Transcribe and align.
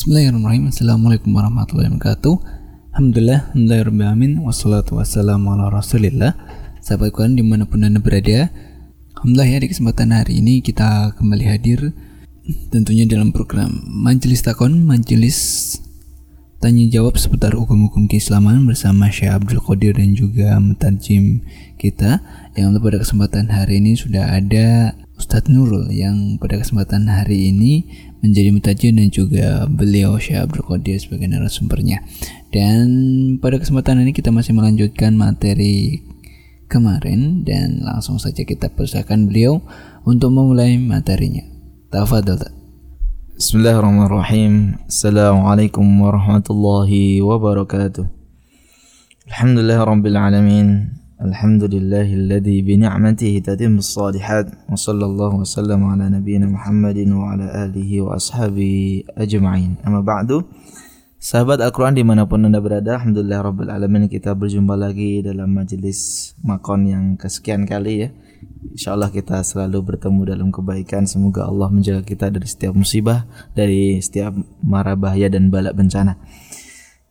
Bismillahirrahmanirrahim. 0.00 0.72
Assalamualaikum 0.72 1.28
warahmatullahi 1.36 1.92
wabarakatuh. 1.92 2.34
Alhamdulillah 2.96 3.52
Alhamdulillahirrahmanirrahim 3.52 4.48
Wassalatu 4.48 4.96
wassalamu 4.96 5.52
ala 5.52 5.68
rasulillah. 5.68 6.40
Sahabat 6.80 7.12
kawan 7.12 7.36
di 7.36 7.44
mana 7.44 7.68
pun 7.68 7.84
anda 7.84 8.00
berada 8.00 8.48
Alhamdulillah 9.20 9.48
ya 9.52 9.58
di 9.60 9.68
kesempatan 9.68 10.16
hari 10.16 10.40
ini 10.40 10.64
kita 10.64 11.12
kembali 11.20 11.44
hadir 11.44 11.92
Tentunya 12.72 13.04
dalam 13.04 13.28
program 13.28 13.76
Majelis 13.84 14.40
Takon 14.40 14.88
Majelis 14.88 15.36
Tanya 16.64 16.88
jawab 16.88 17.20
seputar 17.20 17.52
hukum-hukum 17.52 18.08
keislaman 18.08 18.64
Bersama 18.64 19.12
Syekh 19.12 19.36
Abdul 19.36 19.60
Qadir 19.60 20.00
dan 20.00 20.16
juga 20.16 20.56
Mutajim 20.56 21.44
kita. 21.76 22.24
Yang 22.56 22.80
pada 22.80 22.96
kesempatan 23.04 23.52
hari 23.52 23.84
ini 23.84 24.00
sudah 24.00 24.32
ada 24.32 24.96
Ustadz 25.20 25.52
Nurul 25.52 25.92
yang 25.92 26.40
pada 26.40 26.56
kesempatan 26.56 27.04
hari 27.04 27.52
ini 27.52 27.84
menjadi 28.20 28.48
mutajir 28.52 28.92
dan 28.92 29.08
juga 29.08 29.64
beliau 29.68 30.20
Syekh 30.20 30.44
Abdul 30.44 30.64
Qadir 30.64 31.00
sebagai 31.00 31.28
narasumbernya. 31.28 32.04
Dan 32.52 32.86
pada 33.40 33.56
kesempatan 33.56 34.04
ini 34.04 34.12
kita 34.12 34.28
masih 34.28 34.52
melanjutkan 34.52 35.16
materi 35.16 36.04
kemarin 36.70 37.42
dan 37.42 37.82
langsung 37.82 38.20
saja 38.22 38.46
kita 38.46 38.70
persilakan 38.70 39.26
beliau 39.26 39.64
untuk 40.04 40.30
memulai 40.30 40.78
materinya. 40.78 41.42
Tafadhol. 41.90 42.60
Bismillahirrahmanirrahim. 43.40 44.76
Assalamualaikum 44.84 45.82
warahmatullahi 45.82 47.24
wabarakatuh. 47.24 48.04
Alhamdulillah 49.32 49.80
rabbil 49.80 50.18
alamin. 50.20 50.99
الحمد 51.21 51.63
لله 51.63 52.07
الذي 52.13 52.57
بنعمته 52.61 53.33
تتم 53.47 53.77
الصالحات 53.77 54.47
وصلى 54.71 55.05
الله 55.05 55.31
وسلم 55.35 55.79
على 55.83 56.05
نبينا 56.09 56.45
محمد 56.45 56.99
وعلى 57.07 57.45
آله 57.65 57.91
وأصحابه 58.01 58.73
أجمعين 59.17 59.71
أما 59.87 60.01
بعد 60.01 60.29
Sahabat 61.25 61.57
Al-Quran 61.57 61.97
dimanapun 61.97 62.45
anda 62.45 62.61
berada 62.61 63.01
Alhamdulillah 63.01 63.41
Rabbil 63.41 63.73
Alamin 63.73 64.05
kita 64.05 64.37
berjumpa 64.37 64.77
lagi 64.77 65.25
dalam 65.25 65.57
majelis 65.57 66.31
makon 66.45 66.85
yang 66.85 67.05
kesekian 67.17 67.65
kali 67.65 68.05
ya 68.05 68.09
Insya 68.69 68.93
Allah 68.93 69.09
kita 69.09 69.41
selalu 69.41 69.95
bertemu 69.95 70.21
dalam 70.21 70.53
kebaikan 70.53 71.09
Semoga 71.09 71.49
Allah 71.49 71.73
menjaga 71.73 72.05
kita 72.05 72.29
dari 72.29 72.45
setiap 72.45 72.77
musibah 72.77 73.25
Dari 73.57 73.97
setiap 74.05 74.37
mara 74.61 74.93
bahaya 74.93 75.25
dan 75.25 75.49
balak 75.49 75.73
bencana 75.73 76.13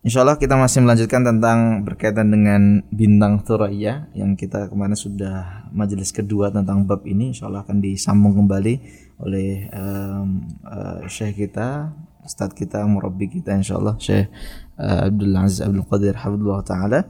Insya 0.00 0.24
Allah 0.24 0.40
kita 0.40 0.56
masih 0.56 0.80
melanjutkan 0.80 1.20
tentang 1.20 1.84
berkaitan 1.84 2.32
dengan 2.32 2.80
bintang 2.88 3.44
Thuraya 3.44 4.08
yang 4.16 4.32
kita 4.32 4.72
kemarin 4.72 4.96
sudah 4.96 5.68
majelis 5.76 6.08
kedua 6.08 6.48
tentang 6.48 6.88
bab 6.88 7.04
ini. 7.04 7.36
Insya 7.36 7.52
Allah 7.52 7.68
akan 7.68 7.84
disambung 7.84 8.32
kembali 8.32 8.80
oleh 9.20 9.68
um, 9.76 10.48
uh, 10.64 11.04
Syekh 11.04 11.44
kita, 11.44 11.92
Ustadz 12.24 12.56
kita, 12.56 12.80
Murabbi 12.88 13.28
kita 13.28 13.52
Insya 13.52 13.76
Allah 13.76 14.00
Syekh 14.00 14.32
uh, 14.80 15.12
Abdul 15.12 15.36
Aziz 15.36 15.60
Abdul 15.60 15.84
Qadir 15.84 16.16
Hafidullah 16.16 16.64
Ta'ala. 16.64 17.00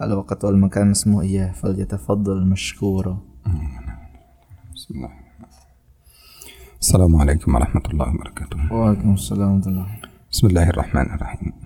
Al-waqt 0.00 0.40
wal 0.48 0.56
makan 0.56 0.96
semua 0.96 1.28
iya 1.28 1.52
fal 1.52 1.76
yatafaddal 1.76 2.40
mashkura. 2.48 3.20
Assalamualaikum 6.80 7.52
warahmatullahi 7.52 8.16
wabarakatuh. 8.16 8.72
Waalaikumsalam 8.72 9.60
warahmatullahi 9.60 10.08
Bismillahirrahmanirrahim. 10.32 11.63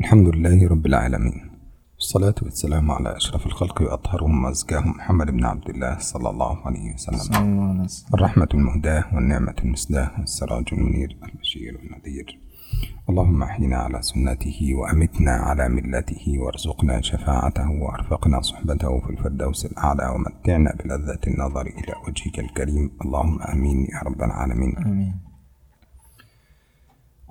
الحمد 0.00 0.28
لله 0.28 0.68
رب 0.68 0.86
العالمين. 0.86 1.50
والصلاة 1.94 2.34
والسلام 2.42 2.90
على 2.90 3.16
أشرف 3.16 3.46
الخلق 3.46 3.82
وأطهرهم 3.82 4.44
وأزكاهم 4.44 4.90
محمد 4.90 5.30
بن 5.30 5.44
عبد 5.44 5.70
الله 5.70 5.98
صلى 5.98 6.30
الله 6.30 6.66
عليه 6.66 6.94
وسلم. 6.94 7.86
الرحمة 8.14 8.48
المهداة 8.54 9.04
والنعمة 9.14 9.54
المسداة 9.64 10.10
والسراج 10.18 10.64
المنير 10.72 11.16
البشير 11.22 11.78
والنذير 11.78 12.38
اللهم 13.10 13.42
أحينا 13.42 13.76
على 13.76 14.02
سنته 14.02 14.74
وأمتنا 14.74 15.30
على 15.30 15.68
ملته 15.68 16.38
وارزقنا 16.38 17.00
شفاعته 17.00 17.70
وأرفقنا 17.70 18.40
صحبته 18.40 19.00
في 19.00 19.10
الفردوس 19.10 19.66
الأعلى 19.66 20.14
ومتعنا 20.14 20.76
بلذة 20.84 21.20
النظر 21.26 21.66
إلى 21.66 21.94
وجهك 22.08 22.38
الكريم. 22.38 22.90
اللهم 23.04 23.42
آمين 23.42 23.86
يا 23.94 24.00
رب 24.06 24.22
العالمين. 24.22 24.78
آمين. 24.78 25.23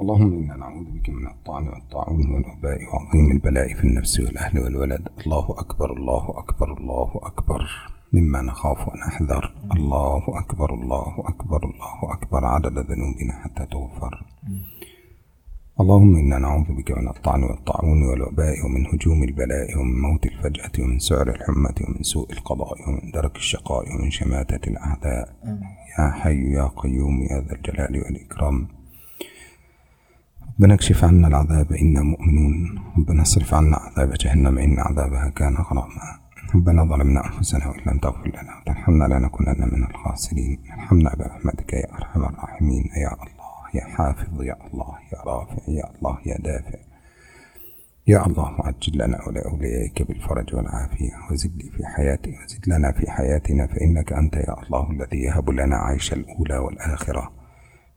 اللهم 0.03 0.33
إنا 0.43 0.55
نعوذ 0.55 0.87
بك 0.95 1.09
من 1.09 1.27
الطعن 1.27 1.67
والطاعون 1.67 2.31
والوباء 2.31 2.79
وعظيم 2.89 3.31
البلاء 3.31 3.73
في 3.73 3.83
النفس 3.83 4.19
والأهل 4.19 4.59
والولد. 4.59 5.07
الله 5.21 5.45
أكبر 5.49 5.93
الله 5.97 6.25
أكبر 6.41 6.77
الله 6.77 7.11
أكبر. 7.29 7.61
مما 8.13 8.41
نخاف 8.41 8.87
ونحذر 8.87 9.43
الله 9.75 10.23
أكبر 10.27 10.73
الله 10.73 11.13
أكبر 11.31 11.61
الله 11.71 12.13
أكبر. 12.15 12.45
عدد 12.45 12.77
ذنوبنا 12.79 13.33
حتى 13.43 13.65
تغفر. 13.65 14.13
اللهم 15.81 16.15
إنا 16.15 16.37
نعوذ 16.39 16.69
بك 16.77 16.91
من 16.91 17.07
الطعن 17.07 17.43
والطاعون 17.43 18.03
والوباء 18.03 18.65
ومن 18.65 18.87
هجوم 18.87 19.23
البلاء 19.23 19.77
ومن 19.77 20.01
موت 20.01 20.25
الفجأة 20.25 20.75
ومن 20.79 20.99
سعر 20.99 21.29
الحمة 21.29 21.75
ومن 21.87 22.03
سوء 22.03 22.31
القضاء 22.33 22.89
ومن 22.89 23.11
درك 23.11 23.35
الشقاء 23.35 23.83
ومن 23.95 24.11
شماتة 24.11 24.69
الأعداء. 24.71 25.25
يا 25.99 26.11
حي 26.11 26.51
يا 26.51 26.65
قيوم 26.81 27.21
يا 27.21 27.37
ذا 27.47 27.55
الجلال 27.55 27.93
والإكرام. 28.03 28.67
ربنا 30.59 30.73
اكشف 30.73 31.03
عنا 31.03 31.27
العذاب 31.27 31.71
إنا 31.71 32.01
مؤمنون. 32.01 32.79
ربنا 32.97 33.21
اصرف 33.21 33.53
عنا 33.53 33.77
عذاب 33.77 34.13
جهنم 34.13 34.57
إن 34.57 34.79
عذابها 34.79 35.29
كان 35.29 35.53
غراما. 35.55 36.19
ربنا 36.55 36.83
ظلمنا 36.83 37.25
أنفسنا 37.25 37.67
وإن 37.67 37.81
لم 37.87 37.97
تغفر 37.97 38.27
لنا 38.27 38.57
وترحمنا 38.61 39.03
لنكونن 39.03 39.69
من 39.71 39.83
الخاسرين. 39.83 40.59
ارحمنا 40.73 41.15
برحمتك 41.15 41.73
يا 41.73 41.93
أرحم 41.93 42.23
الراحمين 42.23 42.83
يا 43.03 43.13
الله 43.13 43.63
يا 43.73 43.85
حافظ 43.95 44.41
يا 44.41 44.57
الله 44.73 44.93
يا 45.13 45.19
رافع 45.25 45.57
يا 45.67 45.91
الله 45.95 46.17
يا 46.25 46.37
دافع. 46.37 46.79
يا 48.07 48.25
الله 48.27 48.55
عجل 48.59 48.97
لنا 48.97 49.27
ولأوليائك 49.27 50.07
بالفرج 50.07 50.55
والعافية 50.55 51.13
وزد 51.31 51.55
لي 51.57 51.69
في 51.69 51.85
حياتي 51.85 52.29
وزد 52.29 52.67
لنا 52.67 52.91
في 52.91 53.11
حياتنا 53.11 53.67
فإنك 53.67 54.13
أنت 54.13 54.35
يا 54.35 54.63
الله 54.63 54.91
الذي 54.91 55.17
يهب 55.17 55.49
لنا 55.49 55.77
عيش 55.77 56.13
الأولى 56.13 56.57
والآخرة. 56.57 57.42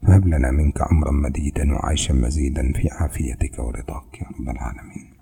فهب 0.01 0.27
لنا 0.27 0.51
منك 0.51 0.81
عمرا 0.81 1.11
مديدا 1.11 1.73
وعيشا 1.73 2.13
مزيدا 2.13 2.73
في 2.73 2.89
عافيتك 2.91 3.59
ورضاك 3.59 4.21
يا 4.21 4.27
رب 4.27 4.49
العالمين. 4.49 5.13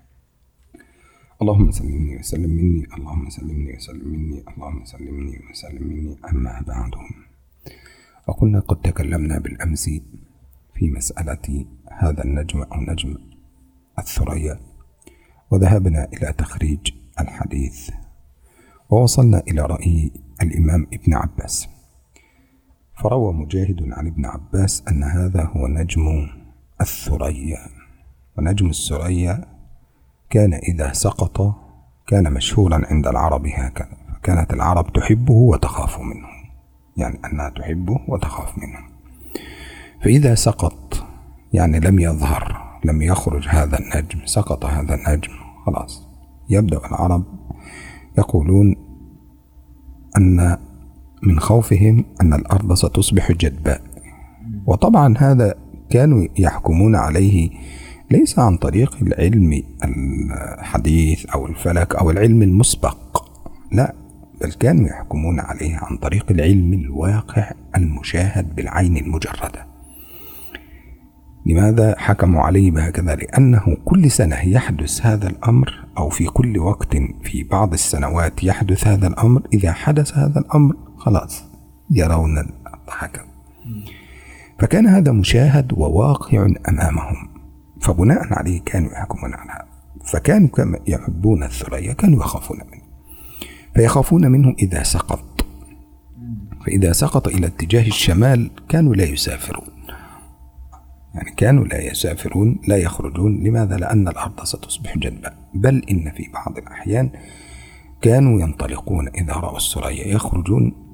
اللهم 1.42 1.70
سلمني 1.70 2.16
وسلم 2.16 2.50
مني 2.50 2.86
اللهم 2.98 3.30
سلمني 3.30 3.76
وسلم 3.76 4.08
مني 4.08 4.44
اللهم 4.48 4.84
سلمني 4.84 5.40
وسلم 5.50 5.86
مني 5.88 6.16
أما 6.32 6.62
بعد. 6.66 6.90
وقلنا 8.28 8.60
قد 8.60 8.80
تكلمنا 8.80 9.38
بالأمس 9.38 9.90
في 10.74 10.90
مسألة 10.90 11.64
هذا 11.92 12.24
النجم 12.24 12.62
أو 12.62 12.80
نجم 12.80 13.18
الثريا 13.98 14.60
وذهبنا 15.50 16.08
إلى 16.12 16.32
تخريج 16.32 16.92
الحديث 17.20 17.90
ووصلنا 18.90 19.42
إلى 19.48 19.62
رأي 19.62 20.12
الإمام 20.42 20.86
ابن 20.92 21.14
عباس. 21.14 21.75
فروى 22.96 23.32
مجاهد 23.32 23.92
عن 23.92 24.06
ابن 24.06 24.26
عباس 24.26 24.84
أن 24.88 25.04
هذا 25.04 25.44
هو 25.44 25.66
نجم 25.66 26.28
الثريا. 26.80 27.58
ونجم 28.38 28.66
الثريا 28.68 29.44
كان 30.30 30.54
إذا 30.54 30.92
سقط 30.92 31.54
كان 32.06 32.32
مشهورا 32.32 32.86
عند 32.86 33.06
العرب 33.06 33.46
هكذا 33.46 33.96
فكانت 34.14 34.52
العرب 34.52 34.92
تحبه 34.92 35.34
وتخاف 35.34 36.00
منه. 36.00 36.28
يعني 36.96 37.20
أنها 37.24 37.48
تحبه 37.48 38.00
وتخاف 38.08 38.58
منه. 38.58 38.78
فإذا 40.04 40.34
سقط 40.34 41.06
يعني 41.52 41.80
لم 41.80 41.98
يظهر 41.98 42.78
لم 42.84 43.02
يخرج 43.02 43.48
هذا 43.48 43.78
النجم 43.78 44.26
سقط 44.26 44.64
هذا 44.64 44.94
النجم 44.94 45.32
خلاص. 45.66 46.08
يبدأ 46.48 46.86
العرب 46.86 47.24
يقولون 48.18 48.76
أن 50.16 50.65
من 51.26 51.40
خوفهم 51.40 52.04
أن 52.20 52.34
الأرض 52.34 52.74
ستصبح 52.74 53.32
جدباء. 53.32 53.80
وطبعا 54.66 55.14
هذا 55.18 55.54
كانوا 55.90 56.26
يحكمون 56.38 56.96
عليه 56.96 57.50
ليس 58.10 58.38
عن 58.38 58.56
طريق 58.56 58.96
العلم 59.02 59.62
الحديث 59.84 61.26
أو 61.26 61.46
الفلك 61.46 61.96
أو 61.96 62.10
العلم 62.10 62.42
المسبق. 62.42 63.24
لا 63.72 63.94
بل 64.40 64.52
كانوا 64.52 64.88
يحكمون 64.88 65.40
عليه 65.40 65.76
عن 65.76 65.96
طريق 65.96 66.26
العلم 66.30 66.72
الواقع 66.72 67.50
المشاهد 67.76 68.54
بالعين 68.54 68.96
المجردة. 68.96 69.66
لماذا 71.46 71.94
حكموا 71.98 72.42
عليه 72.42 72.70
بهكذا؟ 72.70 73.14
لأنه 73.14 73.76
كل 73.84 74.10
سنة 74.10 74.48
يحدث 74.48 75.06
هذا 75.06 75.28
الأمر 75.28 75.86
أو 75.98 76.08
في 76.08 76.24
كل 76.24 76.58
وقت 76.58 76.96
في 77.22 77.44
بعض 77.50 77.72
السنوات 77.72 78.44
يحدث 78.44 78.86
هذا 78.86 79.06
الأمر. 79.06 79.42
إذا 79.52 79.72
حدث 79.72 80.18
هذا 80.18 80.40
الأمر 80.40 80.74
خلاص 81.06 81.44
يرون 81.90 82.38
الحكم. 82.88 83.22
فكان 84.58 84.86
هذا 84.86 85.12
مشاهد 85.12 85.72
وواقع 85.72 86.46
أمامهم. 86.68 87.28
فبناء 87.80 88.34
عليه 88.34 88.60
كانوا 88.60 88.92
يحكمون 88.92 89.34
على 89.34 89.50
هذا. 89.50 89.66
فكانوا 90.04 90.48
كما 90.48 90.78
يحبون 90.86 91.42
الثريا 91.42 91.92
كانوا 91.92 92.20
يخافون 92.20 92.58
منه. 92.72 92.82
فيخافون 93.74 94.30
منه 94.30 94.54
إذا 94.58 94.82
سقط. 94.82 95.46
فإذا 96.66 96.92
سقط 96.92 97.28
إلى 97.28 97.46
اتجاه 97.46 97.86
الشمال 97.86 98.50
كانوا 98.68 98.94
لا 98.94 99.04
يسافرون. 99.04 99.68
يعني 101.14 101.30
كانوا 101.36 101.64
لا 101.64 101.80
يسافرون 101.80 102.60
لا 102.68 102.76
يخرجون. 102.76 103.44
لماذا؟ 103.44 103.76
لأن 103.76 104.08
الأرض 104.08 104.44
ستصبح 104.44 104.98
جدبا 104.98 105.34
بل 105.54 105.84
إن 105.90 106.12
في 106.16 106.28
بعض 106.34 106.58
الأحيان 106.58 107.10
كانوا 108.00 108.40
ينطلقون 108.40 109.08
إذا 109.08 109.32
رأوا 109.32 109.56
السرية 109.56 110.14
يخرجون 110.14 110.85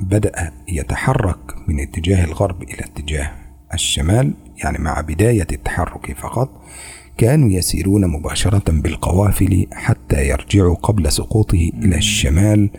بدأ 0.00 0.52
يتحرك 0.68 1.68
من 1.68 1.80
اتجاه 1.80 2.24
الغرب 2.24 2.62
إلى 2.62 2.80
اتجاه 2.84 3.30
الشمال 3.74 4.34
يعني 4.64 4.78
مع 4.78 5.00
بداية 5.00 5.46
التحرك 5.52 6.16
فقط. 6.18 6.50
كانوا 7.18 7.48
يسيرون 7.50 8.06
مباشرة 8.06 8.72
بالقوافل 8.72 9.66
حتى 9.72 10.28
يرجعوا 10.28 10.74
قبل 10.74 11.12
سقوطه 11.12 11.70
إلى 11.82 11.96
الشمال. 11.96 12.70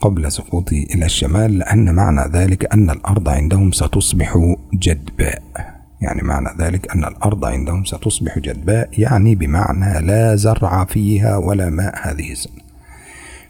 قبل 0.00 0.32
سقوطه 0.32 0.86
إلى 0.94 1.04
الشمال 1.04 1.58
لأن 1.58 1.94
معنى 1.94 2.32
ذلك 2.32 2.72
أن 2.74 2.90
الأرض 2.90 3.28
عندهم 3.28 3.72
ستصبح 3.72 4.56
جدباء. 4.74 5.42
يعني 6.00 6.22
معنى 6.22 6.48
ذلك 6.58 6.90
أن 6.90 7.04
الأرض 7.04 7.44
عندهم 7.44 7.84
ستصبح 7.84 8.38
جدباء 8.38 8.88
يعني 8.98 9.34
بمعنى 9.34 10.06
لا 10.06 10.36
زرع 10.36 10.84
فيها 10.84 11.36
ولا 11.36 11.70
ماء 11.70 12.08
هذه 12.08 12.32
السنة. 12.32 12.63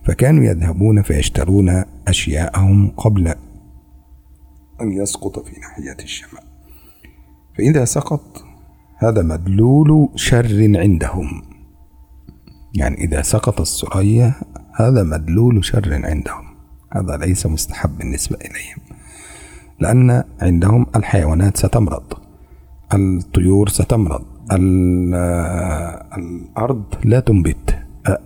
فكانوا 0.05 0.45
يذهبون 0.45 1.03
فيشترون 1.03 1.85
أشياءهم 2.09 2.91
قبل 2.91 3.29
أن 4.81 4.93
يسقط 4.93 5.39
في 5.39 5.61
ناحية 5.61 5.97
الشمال. 6.05 6.43
فإذا 7.59 7.85
سقط 7.85 8.45
هذا 8.99 9.23
مدلول 9.23 10.09
شر 10.15 10.79
عندهم. 10.79 11.43
يعني 12.75 12.97
إذا 12.97 13.23
سقط 13.23 13.61
السرية 13.61 14.35
هذا 14.75 15.03
مدلول 15.03 15.65
شر 15.65 16.07
عندهم. 16.07 16.45
هذا 16.93 17.17
ليس 17.17 17.47
مستحب 17.47 17.99
بالنسبة 17.99 18.37
إليهم. 18.37 18.79
لأن 19.81 20.25
عندهم 20.41 20.87
الحيوانات 20.97 21.57
ستمرض 21.57 22.13
الطيور 22.95 23.69
ستمرض 23.69 24.25
الأرض 26.19 26.85
لا 27.05 27.21
تنبت. 27.21 27.84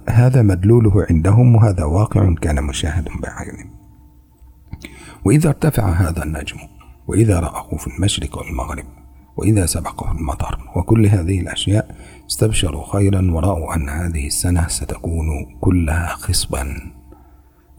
هذا 0.09 0.43
مدلوله 0.43 1.07
عندهم 1.11 1.57
وهذا 1.57 1.85
واقع 1.85 2.35
كان 2.35 2.65
مشاهد 2.65 3.09
بأعينهم 3.23 3.71
وإذا 5.25 5.49
ارتفع 5.49 5.89
هذا 5.89 6.25
النجم 6.25 6.57
وإذا 7.09 7.41
رأه 7.41 7.77
في 7.77 7.87
المشرق 7.87 8.39
والمغرب 8.39 8.85
وإذا 9.37 9.67
سبقه 9.67 10.13
المطر 10.13 10.59
وكل 10.77 11.07
هذه 11.07 11.41
الأشياء 11.41 11.97
استبشروا 12.31 12.93
خيرا 12.93 13.31
ورأوا 13.31 13.75
أن 13.77 13.89
هذه 13.89 14.27
السنة 14.27 14.69
ستكون 14.69 15.27
كلها 15.61 16.07
خصبا. 16.07 16.77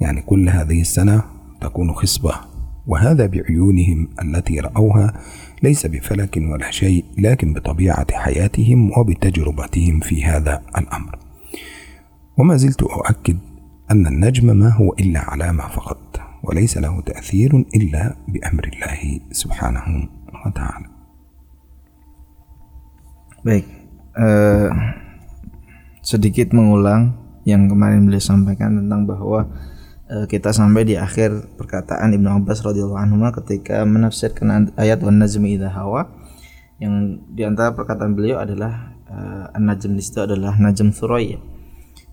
يعني 0.01 0.22
كل 0.22 0.50
هذه 0.50 0.81
السنة 0.81 1.24
تكون 1.62 1.94
خصبة. 1.94 2.36
وهذا 2.88 3.25
بعيونهم 3.25 4.10
التي 4.24 4.60
رأوها 4.60 5.13
ليس 5.63 5.86
بفلك 5.86 6.38
ولا 6.38 6.72
شيء 6.72 7.06
لكن 7.18 7.54
بطبيعة 7.54 8.07
حياتهم 8.13 8.92
وبتجربتهم 8.98 10.00
في 10.00 10.25
هذا 10.25 10.62
الأمر. 10.78 11.28
وما 12.38 12.56
زلت 12.56 12.82
أؤكد 12.82 13.38
أن 13.90 14.06
النجم 14.06 14.56
ما 14.56 14.69
هو 14.69 14.93
إلا 14.93 15.20
علامة 15.20 15.69
فقط 15.69 16.20
وليس 16.43 16.78
له 16.78 17.00
تأثير 17.00 17.64
إلا 17.76 18.16
بأمر 18.28 18.64
الله 18.72 19.20
سبحانه 19.32 20.08
وتعالى 20.46 20.88
Baik, 23.44 23.69
uh, 24.16 24.72
sedikit 26.00 26.56
mengulang 26.56 27.12
yang 27.44 27.69
kemarin 27.69 28.08
beliau 28.08 28.25
sampaikan 28.25 28.81
tentang 28.81 29.05
bahwa 29.05 29.44
uh, 30.08 30.25
kita 30.25 30.49
sampai 30.56 30.88
di 30.88 30.96
akhir 30.96 31.52
perkataan 31.61 32.16
Ibnu 32.16 32.40
Abbas 32.40 32.64
radhiyallahu 32.64 32.96
anhu 32.96 33.20
ketika 33.44 33.84
menafsirkan 33.84 34.72
ayat 34.81 35.05
wan 35.05 35.20
najmi 35.20 35.61
idza 35.61 35.69
hawa 35.76 36.08
yang 36.81 37.20
di 37.37 37.44
antara 37.44 37.76
perkataan 37.76 38.16
beliau 38.16 38.40
adalah 38.40 38.96
uh, 39.12 39.52
an-najm 39.52 39.93
itu 40.00 40.25
adalah 40.25 40.56
najm 40.56 40.96
suraya. 40.96 41.37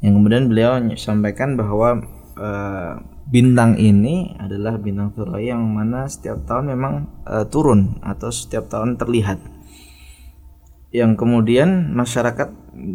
yang 0.04 0.12
kemudian 0.20 0.44
beliau 0.52 0.72
sampaikan 0.96 1.56
bahwa 1.56 2.04
uh, 2.36 3.00
bintang 3.26 3.80
ini 3.80 4.36
adalah 4.38 4.76
bintang 4.76 5.10
suraya 5.16 5.56
yang 5.56 5.64
mana 5.66 6.06
setiap 6.06 6.44
tahun 6.46 6.76
memang 6.76 6.94
uh, 7.26 7.44
turun 7.48 7.98
atau 8.04 8.28
setiap 8.30 8.70
tahun 8.70 9.00
terlihat 9.00 9.56
yang 10.96 11.18
kemudian 11.18 11.92
masyarakat 11.92 12.48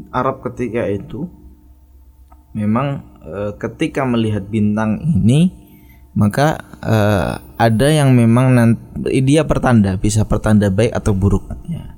Arab 0.10 0.42
ketika 0.50 0.90
itu 0.90 1.30
memang 2.58 3.06
e, 3.22 3.54
ketika 3.62 4.02
melihat 4.10 4.48
bintang 4.50 4.98
ini 5.02 5.54
maka 6.18 6.60
e, 6.82 6.98
ada 7.56 7.88
yang 7.88 8.18
memang 8.18 8.58
nanti, 8.58 9.22
dia 9.22 9.46
pertanda 9.46 9.96
bisa 10.02 10.26
pertanda 10.26 10.74
baik 10.74 10.92
atau 10.92 11.14
buruk 11.14 11.46
ya. 11.70 11.94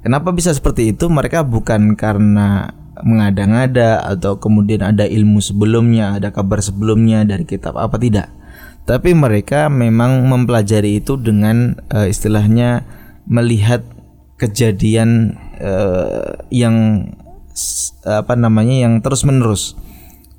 Kenapa 0.00 0.32
bisa 0.32 0.50
seperti 0.50 0.96
itu? 0.96 1.12
Mereka 1.12 1.44
bukan 1.44 1.92
karena 1.92 2.72
mengada-ngada 3.02 4.00
atau 4.04 4.36
kemudian 4.40 4.84
ada 4.84 5.04
ilmu 5.08 5.40
sebelumnya, 5.40 6.16
ada 6.16 6.32
kabar 6.32 6.60
sebelumnya 6.60 7.24
dari 7.24 7.44
kitab 7.44 7.76
apa 7.76 7.96
tidak. 7.96 8.28
Tapi 8.84 9.14
mereka 9.14 9.68
memang 9.70 10.24
mempelajari 10.26 10.98
itu 10.98 11.14
dengan 11.20 11.78
e, 11.92 12.10
istilahnya 12.10 12.82
melihat 13.28 13.84
kejadian 14.40 15.36
uh, 15.60 16.40
yang 16.48 17.06
apa 18.08 18.32
namanya 18.40 18.88
yang 18.88 19.04
terus 19.04 19.28
menerus. 19.28 19.76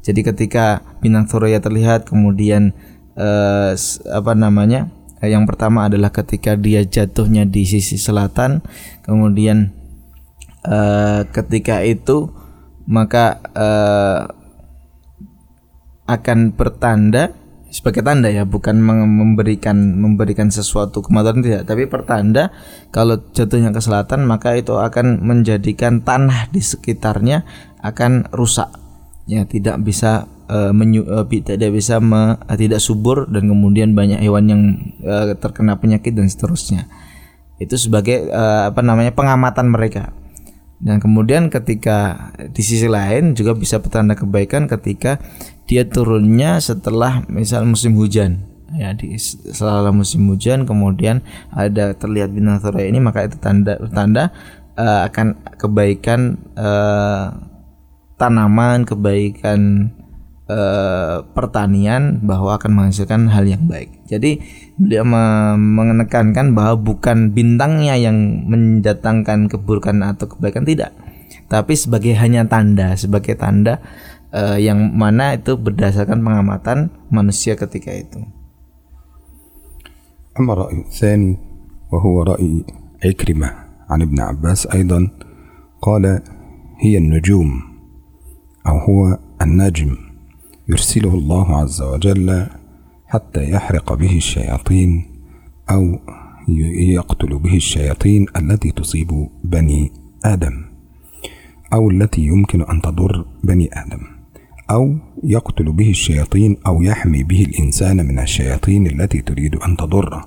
Jadi 0.02 0.26
ketika 0.26 0.82
bintang 0.98 1.30
Surya 1.30 1.62
terlihat 1.62 2.10
kemudian 2.10 2.74
uh, 3.14 3.78
apa 4.10 4.34
namanya 4.34 4.90
yang 5.22 5.46
pertama 5.46 5.86
adalah 5.86 6.10
ketika 6.10 6.58
dia 6.58 6.82
jatuhnya 6.82 7.46
di 7.46 7.70
sisi 7.70 8.02
selatan, 8.02 8.66
kemudian 9.06 9.70
uh, 10.66 11.30
ketika 11.30 11.86
itu 11.86 12.34
maka 12.92 13.40
uh, 13.56 14.28
akan 16.12 16.52
bertanda 16.52 17.32
sebagai 17.72 18.04
tanda 18.04 18.28
ya 18.28 18.44
bukan 18.44 18.84
memberikan 18.84 19.96
memberikan 19.96 20.52
sesuatu 20.52 21.00
kematian 21.00 21.40
tidak 21.40 21.64
tapi 21.72 21.88
pertanda 21.88 22.52
kalau 22.92 23.16
jatuhnya 23.32 23.72
ke 23.72 23.80
selatan 23.80 24.28
maka 24.28 24.60
itu 24.60 24.76
akan 24.76 25.24
menjadikan 25.24 26.04
tanah 26.04 26.52
di 26.52 26.60
sekitarnya 26.60 27.48
akan 27.80 28.28
rusak. 28.36 28.68
Ya 29.24 29.48
tidak 29.48 29.80
bisa 29.88 30.28
uh, 30.52 30.76
menyu, 30.76 31.08
uh, 31.08 31.24
tidak 31.24 31.72
bisa 31.72 32.04
me, 32.04 32.36
uh, 32.36 32.58
tidak 32.60 32.84
subur 32.84 33.32
dan 33.32 33.48
kemudian 33.48 33.96
banyak 33.96 34.20
hewan 34.20 34.46
yang 34.52 34.64
uh, 35.08 35.32
terkena 35.40 35.80
penyakit 35.80 36.12
dan 36.12 36.28
seterusnya. 36.28 36.92
Itu 37.56 37.80
sebagai 37.80 38.28
uh, 38.28 38.74
apa 38.74 38.84
namanya 38.84 39.16
pengamatan 39.16 39.72
mereka 39.72 40.12
dan 40.82 40.98
kemudian 40.98 41.54
ketika 41.54 42.30
di 42.50 42.62
sisi 42.66 42.90
lain 42.90 43.38
juga 43.38 43.54
bisa 43.54 43.78
petanda 43.78 44.18
kebaikan 44.18 44.66
ketika 44.66 45.22
dia 45.70 45.86
turunnya 45.86 46.58
setelah 46.58 47.22
misal 47.30 47.70
musim 47.70 47.94
hujan. 47.94 48.50
Ya 48.72 48.96
di 48.96 49.20
setelah 49.20 49.92
musim 49.94 50.26
hujan 50.32 50.64
kemudian 50.66 51.22
ada 51.52 51.94
terlihat 51.94 52.34
bintang 52.34 52.64
surya 52.64 52.88
ini 52.88 53.04
maka 53.04 53.28
itu 53.28 53.38
tanda 53.38 53.78
tanda 53.92 54.32
uh, 54.80 55.06
akan 55.06 55.38
kebaikan 55.60 56.40
uh, 56.56 57.36
tanaman 58.16 58.88
kebaikan 58.88 59.92
uh, 60.48 61.22
pertanian 61.36 62.24
bahwa 62.26 62.58
akan 62.58 62.72
menghasilkan 62.74 63.30
hal 63.30 63.46
yang 63.46 63.68
baik. 63.68 64.02
Jadi 64.10 64.42
beliau 64.81 65.09
mengenekankan 65.57 66.53
bahwa 66.53 66.77
bukan 66.77 67.33
bintangnya 67.33 67.97
yang 67.97 68.45
mendatangkan 68.45 69.49
keburukan 69.49 70.05
atau 70.05 70.29
kebaikan 70.29 70.69
tidak 70.69 70.93
tapi 71.47 71.79
sebagai 71.79 72.13
hanya 72.19 72.45
tanda 72.45 72.93
sebagai 72.99 73.39
tanda 73.39 73.81
uh, 74.37 74.59
yang 74.59 74.93
mana 74.93 75.39
itu 75.39 75.55
berdasarkan 75.57 76.21
pengamatan 76.23 76.91
manusia 77.09 77.55
ketika 77.55 77.93
itu. 77.95 78.21
أما 80.37 80.53
الرأي 80.53 80.93
الثاني 80.93 81.37
وهو 81.93 82.23
رأي 82.23 82.65
عكرمة 83.05 83.51
عن 83.89 84.03
ابن 84.03 84.21
عباس 84.21 84.67
أيضا 84.67 85.09
قال 85.81 86.21
هي 86.77 86.99
النجوم 86.99 87.51
أو 88.67 88.77
هو 88.79 89.19
النجم 89.43 89.97
يرسله 90.69 91.15
الله 91.15 91.47
عز 91.57 91.83
وجل 91.83 92.47
حتى 93.12 93.52
يحرق 93.52 93.94
به 93.94 94.18
الشياطين 94.18 95.06
أو 95.72 96.00
يقتل 96.98 97.40
به 97.40 97.56
الشياطين 97.56 98.26
التي 98.36 98.72
تصيب 98.72 99.28
بني 99.44 99.92
آدم 100.26 100.66
أو 101.74 101.90
التي 101.90 102.22
يمكن 102.22 102.62
أن 102.62 102.82
تضر 102.82 103.26
بني 103.44 103.70
آدم 103.74 104.00
أو 104.72 104.96
يقتل 105.24 105.72
به 105.72 105.90
الشياطين 105.90 106.58
أو 106.68 106.82
يحمي 106.82 107.24
به 107.24 107.42
الإنسان 107.42 107.98
من 108.08 108.20
الشياطين 108.20 108.88
التي 108.88 109.22
تريد 109.22 109.56
أن 109.56 109.78
تضره. 109.78 110.26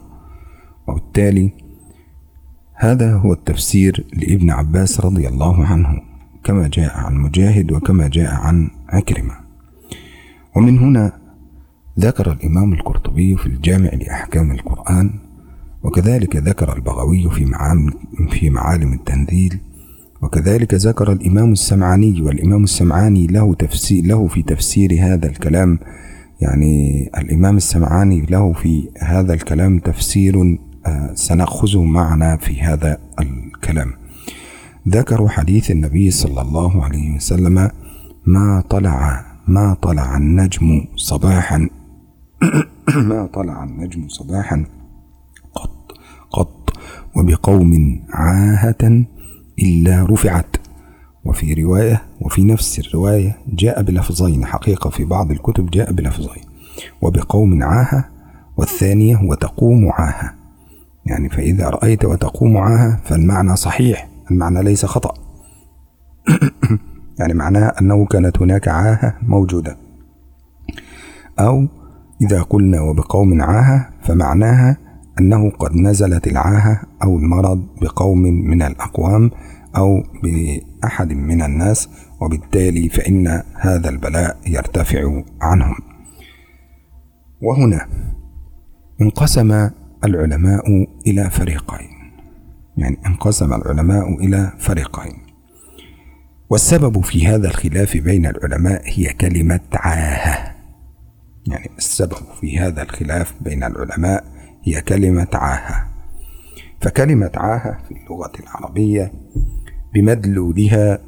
وبالتالي 0.88 1.52
هذا 2.74 3.16
هو 3.16 3.32
التفسير 3.32 4.06
لابن 4.12 4.50
عباس 4.50 5.00
رضي 5.00 5.28
الله 5.28 5.66
عنه 5.66 6.02
كما 6.44 6.68
جاء 6.68 6.96
عن 6.96 7.14
مجاهد 7.14 7.72
وكما 7.72 8.08
جاء 8.08 8.34
عن 8.34 8.70
عكرمة. 8.88 9.34
ومن 10.56 10.78
هنا 10.78 11.23
ذكر 12.00 12.32
الإمام 12.32 12.72
القرطبي 12.72 13.36
في 13.36 13.46
الجامع 13.46 13.90
لأحكام 13.90 14.50
القرآن 14.50 15.10
وكذلك 15.82 16.36
ذكر 16.36 16.76
البغوي 16.76 17.30
في 17.30 17.44
معالم, 17.44 17.90
في 18.30 18.50
معالم 18.50 18.92
التنزيل 18.92 19.58
وكذلك 20.22 20.74
ذكر 20.74 21.12
الإمام 21.12 21.52
السمعاني 21.52 22.22
والإمام 22.22 22.64
السمعاني 22.64 23.26
له 23.26 23.54
تفسير 23.54 24.04
له 24.04 24.26
في 24.26 24.42
تفسير 24.42 24.90
هذا 25.00 25.26
الكلام 25.28 25.78
يعني 26.40 27.10
الإمام 27.18 27.56
السمعاني 27.56 28.26
له 28.30 28.52
في 28.52 28.88
هذا 28.98 29.34
الكلام 29.34 29.78
تفسير 29.78 30.58
آه، 30.86 31.14
سنأخذه 31.14 31.82
معنا 31.82 32.36
في 32.36 32.60
هذا 32.60 32.98
الكلام. 33.20 33.92
ذكروا 34.88 35.28
حديث 35.28 35.70
النبي 35.70 36.10
صلى 36.10 36.40
الله 36.40 36.84
عليه 36.84 37.16
وسلم 37.16 37.70
ما 38.26 38.62
طلع 38.70 39.26
ما 39.48 39.74
طلع 39.82 40.16
النجم 40.16 40.84
صباحا 40.96 41.68
ما 43.08 43.26
طلع 43.26 43.64
النجم 43.64 44.08
صباحا 44.08 44.64
قط 45.54 45.92
قط 46.30 46.72
وبقوم 47.16 48.02
عاهة 48.10 49.04
إلا 49.58 50.06
رفعت. 50.10 50.56
وفي 51.24 51.54
رواية 51.54 52.02
وفي 52.20 52.44
نفس 52.44 52.78
الرواية 52.78 53.38
جاء 53.48 53.82
بلفظين 53.82 54.46
حقيقة 54.46 54.90
في 54.90 55.04
بعض 55.04 55.30
الكتب 55.30 55.70
جاء 55.70 55.92
بلفظين. 55.92 56.42
وبقوم 57.02 57.62
عاهة 57.62 58.08
والثانية 58.56 59.16
وتقوم 59.22 59.92
عاهة. 59.92 60.34
يعني 61.06 61.28
فإذا 61.28 61.68
رأيت 61.68 62.04
وتقوم 62.04 62.56
عاهة 62.56 63.00
فالمعنى 63.04 63.56
صحيح 63.56 64.08
المعنى 64.30 64.62
ليس 64.62 64.86
خطأ. 64.86 65.14
يعني 67.18 67.34
معناها 67.34 67.80
أنه 67.80 68.06
كانت 68.06 68.42
هناك 68.42 68.68
عاهة 68.68 69.14
موجودة. 69.22 69.76
أو 71.40 71.66
إذا 72.24 72.42
قلنا 72.42 72.80
وبقوم 72.80 73.42
عاهة 73.42 73.90
فمعناها 74.02 74.76
أنه 75.20 75.50
قد 75.50 75.76
نزلت 75.76 76.26
العاهة 76.26 76.82
أو 77.02 77.18
المرض 77.18 77.66
بقوم 77.82 78.18
من 78.22 78.62
الأقوام 78.62 79.30
أو 79.76 80.02
بأحد 80.22 81.12
من 81.12 81.42
الناس 81.42 81.88
وبالتالي 82.20 82.88
فإن 82.88 83.42
هذا 83.60 83.88
البلاء 83.88 84.36
يرتفع 84.46 85.22
عنهم. 85.40 85.76
وهنا 87.42 87.86
انقسم 89.00 89.70
العلماء 90.04 90.86
إلى 91.06 91.30
فريقين. 91.30 91.88
يعني 92.76 92.98
انقسم 93.06 93.54
العلماء 93.54 94.14
إلى 94.14 94.52
فريقين. 94.58 95.16
والسبب 96.50 97.04
في 97.04 97.26
هذا 97.26 97.48
الخلاف 97.48 97.96
بين 97.96 98.26
العلماء 98.26 98.82
هي 98.84 99.12
كلمة 99.12 99.60
عاهة 99.72 100.53
يعني 101.46 101.70
السبب 101.78 102.16
في 102.40 102.58
هذا 102.58 102.82
الخلاف 102.82 103.34
بين 103.40 103.64
العلماء 103.64 104.24
هي 104.64 104.80
كلمة 104.80 105.28
عاهة. 105.34 105.86
فكلمة 106.80 107.30
عاهة 107.36 107.78
في 107.88 107.94
اللغة 107.94 108.32
العربية 108.40 109.12
بمدلولها 109.94 110.98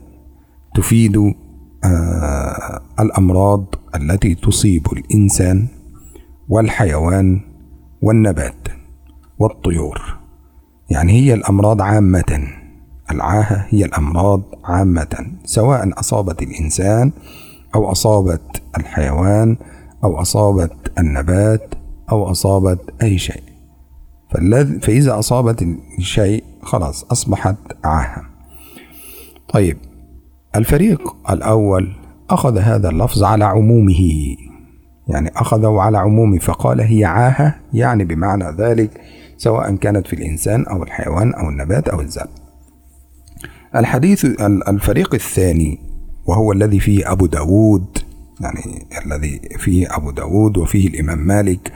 تفيد 0.74 1.16
آه 1.84 2.80
الأمراض 3.00 3.74
التي 3.94 4.34
تصيب 4.34 4.86
الإنسان 4.92 5.68
والحيوان 6.48 7.40
والنبات 8.02 8.68
والطيور. 9.38 10.16
يعني 10.90 11.12
هي 11.12 11.34
الأمراض 11.34 11.82
عامة. 11.82 12.48
العاهة 13.10 13.66
هي 13.68 13.84
الأمراض 13.84 14.42
عامة 14.64 15.26
سواء 15.44 16.00
أصابت 16.00 16.42
الإنسان 16.42 17.12
أو 17.74 17.92
أصابت 17.92 18.62
الحيوان 18.78 19.56
أو 20.04 20.20
أصابت 20.20 20.72
النبات 20.98 21.74
أو 22.12 22.30
أصابت 22.30 22.80
أي 23.02 23.18
شيء. 23.18 23.42
فإذا 24.80 25.18
أصابت 25.18 25.62
الشيء 25.98 26.44
خلاص 26.62 27.04
أصبحت 27.04 27.56
عاهة. 27.84 28.22
طيب 29.48 29.78
الفريق 30.56 31.16
الأول 31.30 31.92
أخذ 32.30 32.58
هذا 32.58 32.88
اللفظ 32.88 33.24
على 33.24 33.44
عمومه. 33.44 34.36
يعني 35.08 35.30
أخذه 35.36 35.80
على 35.80 35.98
عمومه 35.98 36.38
فقال 36.38 36.80
هي 36.80 37.04
عاهة 37.04 37.54
يعني 37.72 38.04
بمعنى 38.04 38.44
ذلك 38.58 39.00
سواء 39.36 39.74
كانت 39.74 40.06
في 40.06 40.12
الإنسان 40.12 40.64
أو 40.66 40.82
الحيوان 40.82 41.34
أو 41.34 41.48
النبات 41.48 41.88
أو 41.88 42.00
الزرع. 42.00 42.28
الحديث 43.76 44.24
الفريق 44.68 45.14
الثاني 45.14 45.78
وهو 46.26 46.52
الذي 46.52 46.80
فيه 46.80 47.12
أبو 47.12 47.26
داود 47.26 47.98
يعني 48.40 48.86
الذي 49.06 49.40
فيه 49.58 49.96
أبو 49.96 50.10
داود 50.10 50.56
وفيه 50.56 50.88
الإمام 50.88 51.18
مالك 51.18 51.72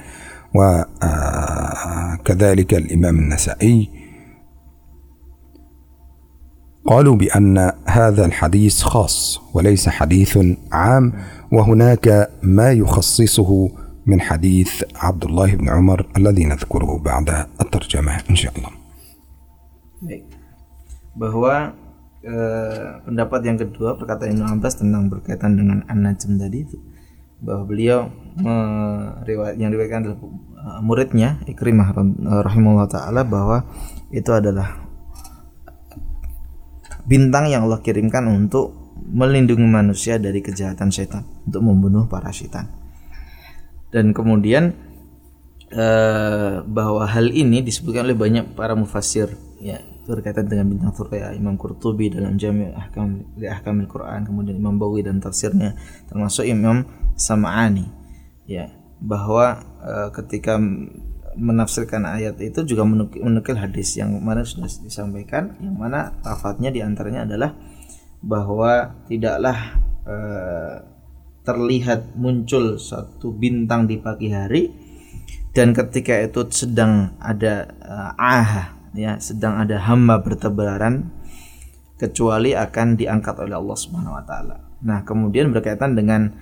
وكذلك 2.14 2.74
الإمام 2.74 3.18
النسائي 3.18 3.90
قالوا 6.86 7.16
بأن 7.16 7.72
هذا 7.86 8.26
الحديث 8.26 8.82
خاص 8.82 9.40
وليس 9.54 9.88
حديث 9.88 10.38
عام 10.72 11.12
وهناك 11.52 12.30
ما 12.42 12.72
يخصصه 12.72 13.70
من 14.06 14.20
حديث 14.20 14.84
عبد 14.96 15.24
الله 15.24 15.54
بن 15.54 15.68
عمر 15.68 16.06
الذي 16.16 16.44
نذكره 16.44 16.98
بعد 16.98 17.46
الترجمة 17.60 18.20
إن 18.30 18.36
شاء 18.36 18.52
الله. 18.58 18.70
Bahwa 21.16 21.74
eh, 22.24 23.00
pendapat 23.04 23.40
yang 23.44 23.58
kedua 23.60 23.96
perkataan 23.96 24.36
Ibnu 24.36 24.46
Abbas 24.60 24.80
tentang 24.80 25.08
berkaitan 25.08 25.56
dengan 25.56 25.84
an-najm 25.88 26.36
tadi 26.36 26.58
itu 26.64 26.78
bahwa 27.40 27.64
beliau 27.64 28.12
meriwayat 28.36 29.56
yang 29.56 29.72
diriwayatkan 29.72 30.12
uh, 30.12 30.80
muridnya 30.84 31.40
Ikrimah 31.48 31.96
rahimahullah 32.44 32.88
taala 32.92 33.24
bahwa 33.24 33.64
itu 34.12 34.28
adalah 34.28 34.76
bintang 37.08 37.48
yang 37.48 37.64
Allah 37.64 37.80
kirimkan 37.80 38.28
untuk 38.28 38.76
melindungi 39.00 39.64
manusia 39.64 40.20
dari 40.20 40.44
kejahatan 40.44 40.92
setan 40.92 41.24
untuk 41.48 41.64
membunuh 41.64 42.04
para 42.06 42.28
setan 42.28 42.68
dan 43.90 44.12
kemudian 44.12 44.76
uh, 45.74 46.62
bahwa 46.68 47.08
hal 47.08 47.32
ini 47.32 47.64
disebutkan 47.64 48.06
oleh 48.06 48.18
banyak 48.18 48.52
para 48.54 48.76
mufassir 48.76 49.32
ya 49.58 49.82
berkaitan 50.10 50.50
dengan 50.50 50.66
bintang 50.66 50.90
surya 50.90 51.30
Imam 51.30 51.54
Qurtubi 51.54 52.10
dalam 52.10 52.34
Jami' 52.34 52.74
Ahkam 52.74 53.38
li 53.38 53.46
Ahkamil 53.46 53.86
Quran 53.86 54.26
kemudian 54.26 54.58
Imam 54.58 54.74
Bawi 54.76 55.06
dan 55.06 55.22
tafsirnya 55.22 55.78
termasuk 56.10 56.42
Imam 56.44 56.82
Sam'ani 57.14 57.86
ya. 58.50 58.68
Bahwa 59.00 59.62
uh, 59.80 60.12
ketika 60.12 60.60
menafsirkan 61.38 62.02
ayat 62.04 62.42
itu 62.42 62.66
juga 62.66 62.82
menukil, 62.82 63.22
menukil 63.22 63.54
hadis 63.54 63.94
yang 63.94 64.18
mana 64.18 64.42
sudah 64.42 64.66
disampaikan 64.82 65.54
yang 65.62 65.78
mana 65.78 66.18
lafadznya 66.26 66.74
di 66.74 66.82
antaranya 66.82 67.24
adalah 67.24 67.54
bahwa 68.20 68.98
tidaklah 69.06 69.78
uh, 70.04 70.76
terlihat 71.46 72.18
muncul 72.18 72.76
satu 72.76 73.32
bintang 73.32 73.88
di 73.88 73.96
pagi 73.96 74.28
hari 74.28 74.68
dan 75.56 75.74
ketika 75.74 76.14
itu 76.20 76.46
sedang 76.52 77.16
ada 77.18 77.66
uh, 77.80 78.12
ah 78.14 78.79
ya 78.94 79.18
sedang 79.22 79.58
ada 79.60 79.78
hamba 79.78 80.18
bertebaran 80.22 81.10
kecuali 82.00 82.56
akan 82.56 82.96
diangkat 82.96 83.36
oleh 83.36 83.56
Allah 83.60 83.76
Subhanahu 83.76 84.16
wa 84.16 84.24
taala. 84.24 84.56
Nah, 84.80 85.04
kemudian 85.04 85.52
berkaitan 85.52 85.92
dengan 85.92 86.32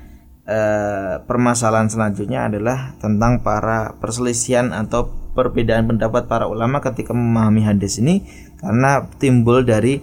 uh, 0.46 1.18
permasalahan 1.26 1.90
selanjutnya 1.90 2.46
adalah 2.46 2.94
tentang 3.02 3.42
para 3.42 3.98
perselisihan 3.98 4.70
atau 4.70 5.10
perbedaan 5.34 5.90
pendapat 5.90 6.30
para 6.30 6.46
ulama 6.46 6.78
ketika 6.78 7.10
memahami 7.10 7.66
hadis 7.66 7.98
ini 7.98 8.22
karena 8.62 9.06
timbul 9.18 9.66
dari 9.66 9.98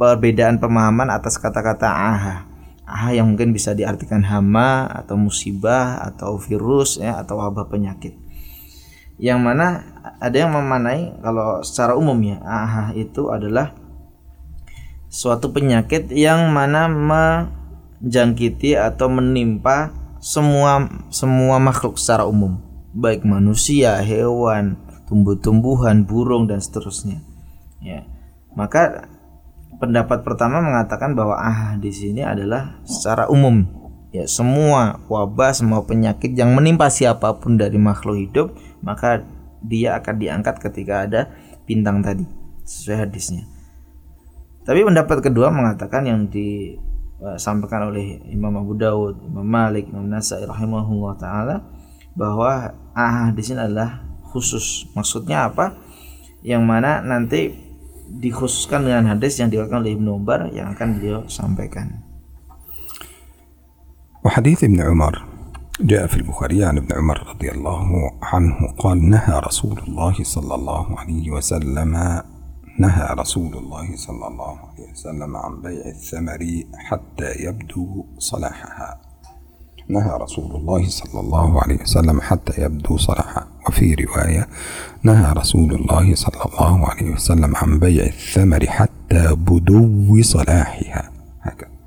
perbedaan 0.00 0.56
pemahaman 0.56 1.12
atas 1.12 1.36
kata-kata 1.36 1.88
aha. 1.88 2.36
Aha 2.88 3.12
yang 3.12 3.36
mungkin 3.36 3.52
bisa 3.52 3.76
diartikan 3.76 4.24
hama 4.24 4.88
atau 4.88 5.20
musibah 5.20 6.00
atau 6.00 6.40
virus 6.40 6.96
ya 6.96 7.20
atau 7.20 7.36
wabah 7.36 7.68
penyakit 7.68 8.16
yang 9.18 9.42
mana 9.42 9.82
ada 10.22 10.36
yang 10.38 10.54
memanai 10.54 11.14
kalau 11.22 11.62
secara 11.66 11.98
umum 11.98 12.18
ya 12.22 12.38
AHA 12.42 12.94
itu 12.94 13.34
adalah 13.34 13.74
suatu 15.10 15.50
penyakit 15.50 16.10
yang 16.14 16.54
mana 16.54 16.86
menjangkiti 16.86 18.78
atau 18.78 19.10
menimpa 19.10 19.90
semua 20.22 20.86
semua 21.10 21.58
makhluk 21.58 21.98
secara 21.98 22.26
umum 22.26 22.68
baik 22.98 23.22
manusia, 23.22 24.00
hewan, 24.00 24.74
tumbuh-tumbuhan, 25.06 26.02
burung 26.02 26.48
dan 26.48 26.58
seterusnya. 26.58 27.22
Ya. 27.78 28.04
Maka 28.58 29.06
pendapat 29.78 30.26
pertama 30.26 30.58
mengatakan 30.58 31.14
bahwa 31.14 31.38
ah 31.38 31.78
di 31.78 31.94
sini 31.94 32.26
adalah 32.26 32.82
secara 32.82 33.30
umum 33.30 33.62
ya 34.10 34.26
semua 34.26 34.98
wabah, 35.06 35.54
semua 35.54 35.86
penyakit 35.86 36.34
yang 36.34 36.50
menimpa 36.56 36.90
siapa 36.90 37.38
pun 37.38 37.54
dari 37.54 37.78
makhluk 37.78 38.18
hidup 38.18 38.46
maka 38.83 39.23
dia 39.63 39.95
akan 39.99 40.15
diangkat 40.19 40.55
ketika 40.59 41.07
ada 41.07 41.21
bintang 41.63 42.03
tadi 42.03 42.27
sesuai 42.67 43.07
hadisnya. 43.07 43.43
Tapi 44.63 44.79
pendapat 44.83 45.19
kedua 45.19 45.51
mengatakan 45.51 46.07
yang 46.07 46.31
disampaikan 46.31 47.91
oleh 47.91 48.23
Imam 48.31 48.55
Abu 48.55 48.75
Dawud, 48.79 49.19
Imam 49.23 49.43
Malik, 49.43 49.91
Imam 49.91 50.07
Nasai 50.07 50.47
rahimahullah 50.47 51.13
taala 51.19 51.55
bahwa 52.15 52.71
ah 52.95 53.31
di 53.35 53.43
sini 53.43 53.59
adalah 53.59 54.03
khusus. 54.31 54.87
Maksudnya 54.95 55.51
apa? 55.51 55.75
Yang 56.43 56.63
mana 56.63 57.03
nanti 57.03 57.51
dikhususkan 58.07 58.83
dengan 58.83 59.15
hadis 59.15 59.39
yang 59.39 59.47
diwakilkan 59.51 59.83
oleh 59.83 59.95
Ibnu 59.95 60.09
Umar 60.19 60.51
yang 60.51 60.71
akan 60.71 60.99
beliau 60.99 61.19
sampaikan. 61.27 62.03
وحديث 64.23 64.63
ابن 64.63 64.79
عمر 64.81 65.26
جاء 65.80 66.06
في 66.06 66.16
البخاري 66.16 66.64
عن 66.64 66.76
ابن 66.76 66.96
عمر 66.96 67.28
رضي 67.28 67.50
الله 67.50 68.10
عنه 68.22 68.54
قال 68.78 69.10
نهى 69.10 69.40
رسول 69.40 69.78
الله 69.88 70.14
صلى 70.22 70.54
الله 70.54 70.98
عليه 70.98 71.30
وسلم 71.30 72.22
نهى 72.78 73.14
رسول 73.18 73.56
الله 73.56 73.96
صلى 73.96 74.26
الله 74.28 74.58
عليه 74.58 74.92
وسلم 74.92 75.36
عن 75.36 75.62
بيع 75.62 75.86
الثمر 75.86 76.38
حتى 76.74 77.32
يبدو 77.44 78.04
صلاحها. 78.18 79.00
نهى 79.88 80.18
رسول 80.20 80.56
الله 80.56 80.88
صلى 80.88 81.20
الله 81.20 81.62
عليه 81.62 81.82
وسلم 81.82 82.20
حتى 82.20 82.62
يبدو 82.62 82.96
صلاحها. 82.96 83.46
وفي 83.68 83.94
رواية 83.94 84.48
نهى 85.02 85.32
رسول 85.32 85.74
الله 85.74 86.14
صلى 86.14 86.44
الله 86.44 86.88
عليه 86.88 87.10
وسلم 87.10 87.56
عن 87.56 87.78
بيع 87.78 88.06
الثمر 88.06 88.66
حتى 88.66 89.34
بدو 89.34 90.22
صلاحها. 90.22 91.10
هكذا. 91.42 91.77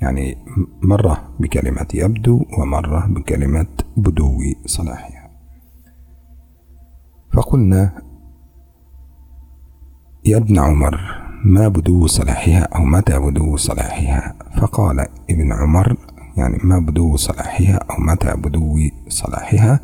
يعني 0.00 0.38
مرة 0.82 1.34
بكلمة 1.40 1.86
يبدو 1.94 2.44
ومرة 2.58 3.06
بكلمة 3.06 3.66
بدو 3.96 4.38
صلاحها. 4.66 5.30
فقلنا 7.32 8.02
يا 10.24 10.36
ابن 10.36 10.58
عمر 10.58 11.00
ما 11.44 11.68
بدو 11.68 12.06
صلاحها 12.06 12.60
أو 12.60 12.84
متى 12.84 13.18
بدو 13.18 13.56
صلاحها؟ 13.56 14.34
فقال 14.60 15.06
ابن 15.30 15.52
عمر 15.52 15.96
يعني 16.36 16.58
ما 16.64 16.78
بدو 16.78 17.16
صلاحها 17.16 17.76
أو 17.90 17.96
متى 17.98 18.34
بدو 18.36 18.78
صلاحها؟ 19.08 19.80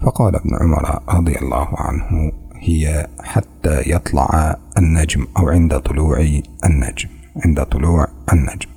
فقال 0.00 0.36
ابن 0.36 0.50
عمر 0.60 1.02
رضي 1.08 1.38
الله 1.38 1.68
عنه 1.72 2.32
هي 2.54 3.08
حتى 3.20 3.82
يطلع 3.86 4.56
النجم 4.78 5.26
أو 5.36 5.48
عند 5.48 5.78
طلوع 5.78 6.40
النجم 6.64 7.08
عند 7.44 7.62
طلوع 7.64 8.06
النجم. 8.32 8.70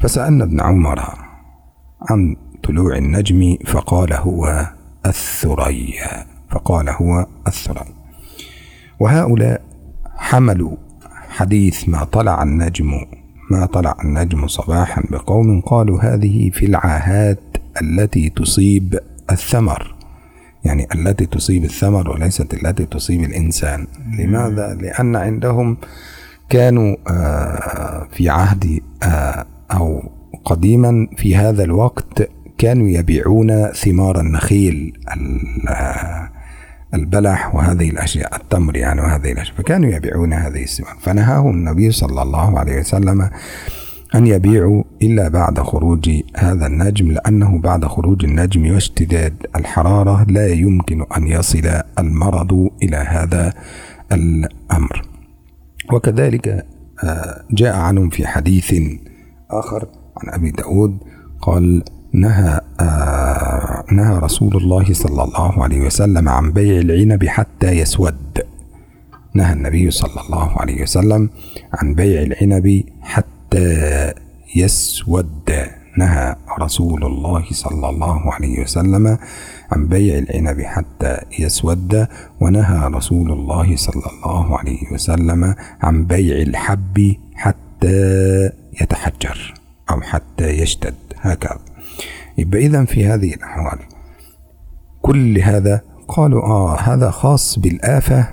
فسألنا 0.00 0.44
ابن 0.44 0.60
عمر 0.60 1.00
عن 2.10 2.36
طلوع 2.62 2.96
النجم 2.96 3.56
فقال 3.66 4.12
هو 4.12 4.66
الثريا 5.06 6.26
فقال 6.50 6.88
هو 6.88 7.26
الثريا 7.46 7.94
وهؤلاء 9.00 9.62
حملوا 10.16 10.76
حديث 11.28 11.88
ما 11.88 12.04
طلع 12.04 12.42
النجم 12.42 12.92
ما 13.50 13.66
طلع 13.66 13.96
النجم 14.04 14.46
صباحا 14.46 15.02
بقوم 15.10 15.60
قالوا 15.60 16.00
هذه 16.00 16.50
في 16.50 16.66
العاهات 16.66 17.40
التي 17.82 18.30
تصيب 18.30 18.98
الثمر 19.30 19.94
يعني 20.64 20.86
التي 20.94 21.26
تصيب 21.26 21.64
الثمر 21.64 22.10
وليست 22.10 22.54
التي 22.54 22.86
تصيب 22.86 23.20
الإنسان 23.20 23.86
لماذا؟ 24.18 24.74
لأن 24.74 25.16
عندهم 25.16 25.76
كانوا 26.48 26.96
آه، 27.10 28.08
في 28.12 28.28
عهد 28.28 28.80
آه، 29.02 29.46
أو 29.72 30.02
قديما 30.44 31.06
في 31.16 31.36
هذا 31.36 31.64
الوقت 31.64 32.28
كانوا 32.58 32.88
يبيعون 32.88 33.66
ثمار 33.72 34.20
النخيل 34.20 34.92
ال- 35.16 35.68
البلح 36.94 37.54
وهذه 37.54 37.90
الأشياء 37.90 38.36
التمر 38.36 38.76
يعني 38.76 39.00
وهذه 39.00 39.32
الأشياء 39.32 39.56
فكانوا 39.56 39.90
يبيعون 39.90 40.32
هذه 40.32 40.62
الثمار. 40.62 40.96
فنهاهم 41.00 41.50
النبي 41.50 41.90
صلى 41.90 42.22
الله 42.22 42.58
عليه 42.58 42.78
وسلم 42.80 43.30
أن 44.14 44.26
يبيعوا 44.26 44.82
إلا 45.02 45.28
بعد 45.28 45.60
خروج 45.60 46.10
هذا 46.36 46.66
النجم 46.66 47.12
لأنه 47.12 47.58
بعد 47.58 47.84
خروج 47.84 48.24
النجم 48.24 48.70
واشتداد 48.74 49.46
الحرارة 49.56 50.24
لا 50.28 50.46
يمكن 50.48 51.04
أن 51.16 51.26
يصل 51.26 51.70
المرض 51.98 52.70
إلى 52.82 52.96
هذا 52.96 53.52
الأمر. 54.12 55.02
وكذلك 55.92 56.66
آه، 57.04 57.44
جاء 57.50 57.76
عنهم 57.76 58.08
في 58.10 58.26
حديث 58.26 58.74
آخر 59.50 59.86
عن 60.16 60.34
أبي 60.34 60.50
داود 60.50 60.98
قال 61.42 61.84
نهى 62.12 62.60
آه، 62.80 63.84
نهى 63.92 64.18
رسول 64.18 64.56
الله 64.56 64.92
صلى 64.92 65.22
الله 65.24 65.62
عليه 65.64 65.80
وسلم 65.86 66.28
عن 66.28 66.52
بيع 66.52 66.80
العنب 66.80 67.24
حتى 67.24 67.70
يسود. 67.70 68.40
نهى 69.34 69.52
النبي 69.52 69.90
صلى 69.90 70.22
الله 70.26 70.60
عليه 70.60 70.82
وسلم 70.82 71.30
عن 71.74 71.94
بيع 71.94 72.22
العنب 72.22 72.84
حتى 73.02 74.12
يسود. 74.56 75.50
نهى 75.98 76.36
رسول 76.60 77.04
الله 77.04 77.44
صلى 77.50 77.88
الله 77.88 78.32
عليه 78.34 78.62
وسلم 78.62 79.18
عن 79.72 79.86
بيع 79.86 80.18
العنب 80.18 80.60
حتى 80.60 81.18
يسود. 81.38 82.06
ونهى 82.40 82.86
رسول 82.86 83.32
الله 83.32 83.76
صلى 83.76 84.06
الله 84.12 84.58
عليه 84.58 84.92
وسلم 84.92 85.54
عن 85.82 86.04
بيع 86.04 86.36
الحب 86.36 87.16
حتى 87.34 87.69
يتحجر 88.80 89.54
أو 89.90 90.00
حتى 90.00 90.48
يشتد 90.48 90.94
هكذا. 91.20 91.58
يبقى 92.38 92.58
إذا 92.58 92.84
في 92.84 93.06
هذه 93.06 93.34
الأحوال. 93.34 93.78
كل 95.02 95.38
هذا 95.38 95.80
قالوا 96.08 96.42
آه 96.42 96.80
هذا 96.80 97.10
خاص 97.10 97.58
بالآفة 97.58 98.28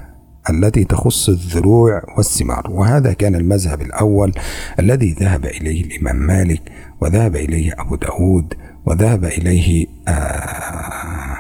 التي 0.49 0.83
تخص 0.83 1.29
الذروع 1.29 2.01
والثمار. 2.17 2.71
وهذا 2.71 3.13
كان 3.13 3.35
المذهب 3.35 3.81
الأول 3.81 4.33
الذي 4.79 5.11
ذهب 5.13 5.45
إليه 5.45 5.83
الإمام 5.83 6.15
مالك 6.15 6.61
وذهب 7.01 7.35
إليه 7.35 7.73
أبو 7.77 7.95
داود 7.95 8.53
وذهب 8.85 9.25
إليه 9.25 9.87
آه 10.07 11.37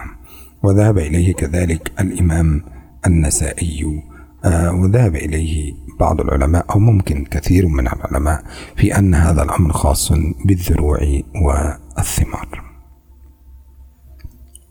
وذهب 0.63 0.97
إليه 0.97 1.33
كذلك 1.33 1.91
الإمام 1.99 2.63
النسائي 3.07 4.03
آه 4.45 4.71
وذهب 4.71 5.15
إليه 5.15 5.73
بعض 6.00 6.20
العلماء 6.20 6.64
أو 6.70 6.78
ممكن 6.78 7.24
كثير 7.24 7.68
من 7.68 7.86
العلماء 7.86 8.42
في 8.76 8.98
أن 8.98 9.14
هذا 9.14 9.42
الأمر 9.42 9.72
خاص 9.72 10.12
بالذروع 10.44 11.00
والثمار 11.44 12.48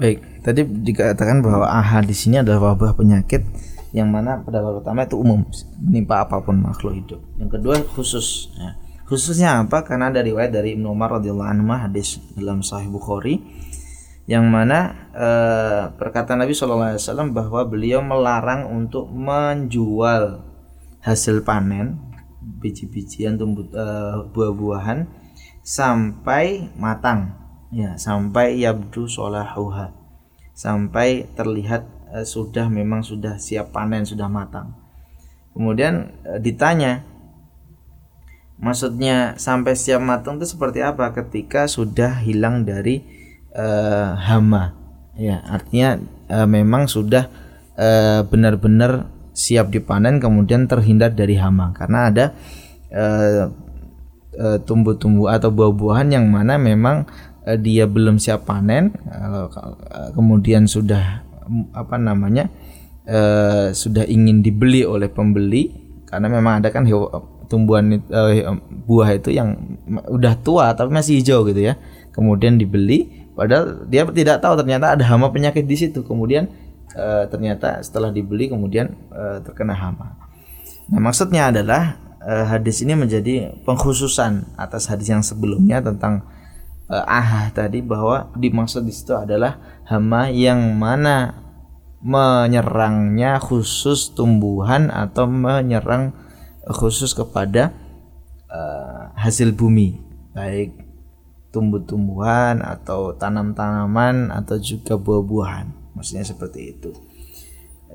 Baik, 0.01 0.41
tadi 0.41 0.65
dikatakan 0.65 1.45
bahwa 1.45 1.69
AHA 1.69 2.09
di 2.09 2.17
sini 2.17 2.41
adalah 2.41 2.73
wabah 2.73 2.97
penyakit 2.97 3.45
yang 3.93 4.09
mana 4.09 4.41
pendapat 4.41 4.81
pertama 4.81 5.05
itu 5.05 5.13
umum 5.13 5.45
menimpa 5.77 6.25
apapun 6.25 6.57
makhluk 6.57 6.97
hidup. 6.97 7.21
Yang 7.37 7.61
kedua 7.61 7.75
khusus. 7.85 8.49
Ya. 8.57 8.81
Khususnya 9.05 9.61
apa? 9.61 9.85
Karena 9.85 10.09
ada 10.09 10.25
riwayat 10.25 10.57
dari 10.57 10.73
Ibnu 10.73 10.89
Umar 10.89 11.21
radhiyallahu 11.21 11.53
anhu 11.53 11.69
hadis 11.77 12.17
dalam 12.33 12.65
Sahih 12.65 12.89
Bukhari 12.89 13.45
yang 14.25 14.47
mana 14.47 15.09
eh, 15.11 15.83
perkataan 15.93 16.41
Nabi 16.41 16.55
Shallallahu 16.55 16.95
Alaihi 16.95 17.03
Wasallam 17.05 17.29
bahwa 17.35 17.61
beliau 17.67 17.99
melarang 17.99 18.71
untuk 18.73 19.11
menjual 19.11 20.44
hasil 21.06 21.46
panen 21.46 22.02
biji-bijian 22.42 23.38
tumbuh 23.38 23.62
eh, 23.70 24.26
buah-buahan 24.34 25.06
sampai 25.62 26.74
matang. 26.74 27.38
Ya 27.70 27.94
sampai 27.94 28.58
yabdu 28.58 29.06
solahuha. 29.06 29.94
Sampai 30.50 31.30
terlihat 31.38 31.86
eh, 32.10 32.26
sudah 32.26 32.66
memang 32.66 33.06
sudah 33.06 33.38
siap 33.38 33.70
panen 33.70 34.02
sudah 34.02 34.26
matang. 34.26 34.74
Kemudian 35.54 36.10
eh, 36.26 36.42
ditanya 36.42 37.06
maksudnya 38.58 39.38
sampai 39.38 39.78
siap 39.78 40.02
matang 40.02 40.42
itu 40.42 40.58
seperti 40.58 40.82
apa 40.82 41.14
ketika 41.14 41.70
sudah 41.70 42.18
hilang 42.18 42.66
dari 42.66 43.06
eh, 43.54 44.10
hama? 44.26 44.74
Ya 45.14 45.38
artinya 45.46 46.02
eh, 46.26 46.48
memang 46.50 46.90
sudah 46.90 47.46
benar-benar 48.32 49.04
siap 49.36 49.68
dipanen 49.68 50.16
kemudian 50.16 50.64
terhindar 50.64 51.12
dari 51.12 51.36
hama. 51.36 51.76
Karena 51.76 52.08
ada 52.08 52.24
eh, 52.88 53.44
eh, 54.32 54.58
tumbuh-tumbuh 54.64 55.28
atau 55.28 55.52
buah-buahan 55.52 56.16
yang 56.16 56.24
mana 56.32 56.56
memang 56.56 57.04
eh, 57.44 57.60
dia 57.60 57.84
belum 57.84 58.16
siap 58.16 58.48
panen 58.48 58.96
kalau 59.52 59.76
kemudian 60.16 60.64
sudah 60.64 61.20
mm, 61.44 61.76
apa 61.76 62.00
namanya 62.00 62.48
sudah 63.70 64.02
ingin 64.02 64.42
dibeli 64.42 64.82
oleh 64.82 65.06
pembeli 65.06 65.70
karena 66.10 66.26
memang 66.26 66.58
ada 66.58 66.74
kan 66.74 66.82
tumbuhan 67.46 68.02
buah 68.82 69.14
itu 69.14 69.30
yang 69.30 69.78
udah 70.10 70.34
tua 70.42 70.74
tapi 70.74 70.90
masih 70.90 71.22
hijau 71.22 71.46
gitu 71.46 71.70
ya. 71.70 71.78
Kemudian 72.10 72.58
dibeli 72.58 73.30
padahal 73.38 73.86
dia 73.86 74.02
tidak 74.10 74.42
tahu 74.42 74.58
ternyata 74.58 74.98
ada 74.98 75.06
hama 75.06 75.30
penyakit 75.30 75.70
di 75.70 75.78
situ. 75.78 76.02
Kemudian 76.02 76.50
eh, 76.94 77.24
ternyata 77.26 77.82
setelah 77.82 78.14
dibeli 78.14 78.52
kemudian 78.52 78.94
eh, 79.10 79.38
terkena 79.42 79.74
hama. 79.74 80.16
Nah, 80.86 81.00
maksudnya 81.02 81.50
adalah 81.50 81.98
eh, 82.22 82.46
hadis 82.46 82.82
ini 82.86 82.94
menjadi 82.94 83.58
pengkhususan 83.66 84.54
atas 84.54 84.86
hadis 84.86 85.10
yang 85.10 85.24
sebelumnya 85.24 85.82
tentang 85.82 86.22
eh, 86.86 87.04
ahah 87.04 87.50
tadi 87.50 87.82
bahwa 87.82 88.30
dimaksud 88.38 88.86
di 88.86 88.94
situ 88.94 89.16
adalah 89.18 89.82
hama 89.88 90.30
yang 90.30 90.78
mana 90.78 91.42
menyerangnya 92.04 93.42
khusus 93.42 94.14
tumbuhan 94.14 94.92
atau 94.94 95.26
menyerang 95.26 96.14
khusus 96.70 97.16
kepada 97.16 97.74
eh, 98.46 99.02
hasil 99.18 99.50
bumi. 99.50 100.06
Baik 100.36 100.86
tumbuh-tumbuhan 101.56 102.60
atau 102.60 103.16
tanam-tanaman 103.16 104.28
atau 104.28 104.60
juga 104.60 105.00
buah-buahan 105.00 105.85
maksudnya 105.96 106.22
seperti 106.22 106.76
itu. 106.76 106.92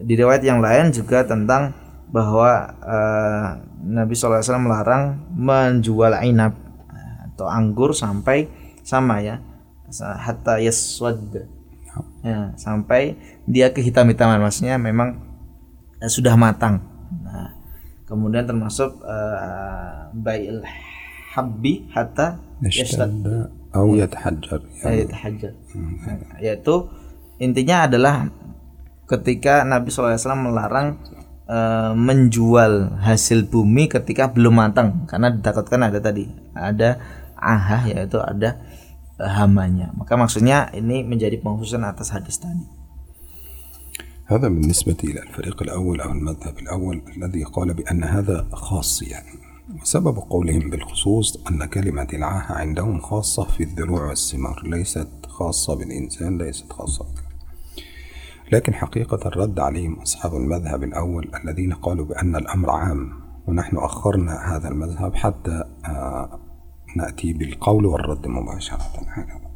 Di 0.02 0.18
riwayat 0.18 0.42
yang 0.42 0.58
lain 0.58 0.90
juga 0.90 1.22
tentang 1.22 1.78
bahwa 2.10 2.74
uh, 2.82 3.48
Nabi 3.86 4.18
SAW 4.18 4.44
melarang 4.60 5.32
menjual 5.32 6.18
inap 6.26 6.58
atau 7.32 7.48
anggur 7.48 7.94
sampai 7.96 8.50
sama 8.82 9.22
ya 9.22 9.40
hatta 10.02 10.58
yaswad. 10.58 11.48
Ya, 12.24 12.56
sampai 12.56 13.20
dia 13.44 13.70
kehitam-hitaman. 13.70 14.40
Maksudnya 14.42 14.80
memang 14.80 15.22
uh, 16.00 16.10
sudah 16.10 16.34
matang. 16.40 16.82
Nah, 17.22 17.54
kemudian 18.08 18.48
termasuk 18.48 19.04
uh, 19.04 20.10
bail 20.16 20.64
habbi 21.32 21.88
hatta 21.92 22.40
yaswad 22.64 23.24
atau 23.72 23.96
yatahajjar 23.96 24.60
yatahajjar 24.84 25.54
yaitu 26.44 26.92
intinya 27.41 27.87
adalah 27.87 28.31
ketika 29.07 29.62
Nabi 29.62 29.93
SAW 29.93 30.19
melarang 30.35 30.99
e, 31.47 31.59
menjual 31.95 32.99
hasil 33.01 33.47
bumi 33.47 33.87
ketika 33.87 34.35
belum 34.35 34.59
matang 34.59 35.07
karena 35.07 35.31
ditakutkan 35.31 35.87
ada 35.87 36.03
tadi 36.03 36.27
ada 36.53 36.99
ahah 37.39 37.87
yaitu 37.87 38.19
ada 38.19 38.59
e, 39.17 39.25
hamanya 39.25 39.95
maka 39.95 40.19
maksudnya 40.19 40.73
ini 40.75 41.07
menjadi 41.07 41.39
pengkhususan 41.41 41.87
atas 41.87 42.12
hadis 42.12 42.43
tadi 42.43 42.67
هذا 44.27 44.49
بالنسبة 44.49 44.97
إلى 45.05 45.23
الفريق 45.23 45.62
الأول 45.62 46.01
أو 46.01 46.11
المذهب 46.11 46.59
الأول 46.59 47.03
الذي 47.17 47.45
قال 47.45 47.75
بأن 47.75 48.05
هذا 48.05 48.47
خاص 48.53 49.03
يعني 49.03 49.39
وسبب 49.83 50.19
قولهم 50.19 50.71
بالخصوص 50.71 51.47
أن 51.51 51.65
كلمة 51.65 52.09
العاهة 52.12 52.53
عندهم 52.53 53.01
خاصة 53.01 53.45
في 53.45 53.62
الذروع 53.62 54.09
والثمار 54.09 54.62
ليست 54.67 55.09
خاصة 55.29 55.75
بالإنسان 55.75 56.39
ليست 56.39 56.73
خاصة 56.73 57.07
لكن 58.52 58.74
حقيقة 58.74 59.28
الرد 59.28 59.60
عليهم 59.60 60.00
أصحاب 60.00 60.36
المذهب 60.36 60.84
الأول 60.84 61.32
الذين 61.44 61.74
قالوا 61.74 62.06
بأن 62.06 62.36
الأمر 62.36 62.70
عام 62.70 63.14
ونحن 63.48 63.78
أخرنا 63.78 64.56
هذا 64.56 64.68
المذهب 64.68 65.16
حتى 65.16 65.64
آه، 65.86 66.40
نأتي 66.96 67.34
بالقول 67.34 67.86
والرد 67.86 68.28
مباشرة 68.28 68.82
هكذا. 69.08 69.52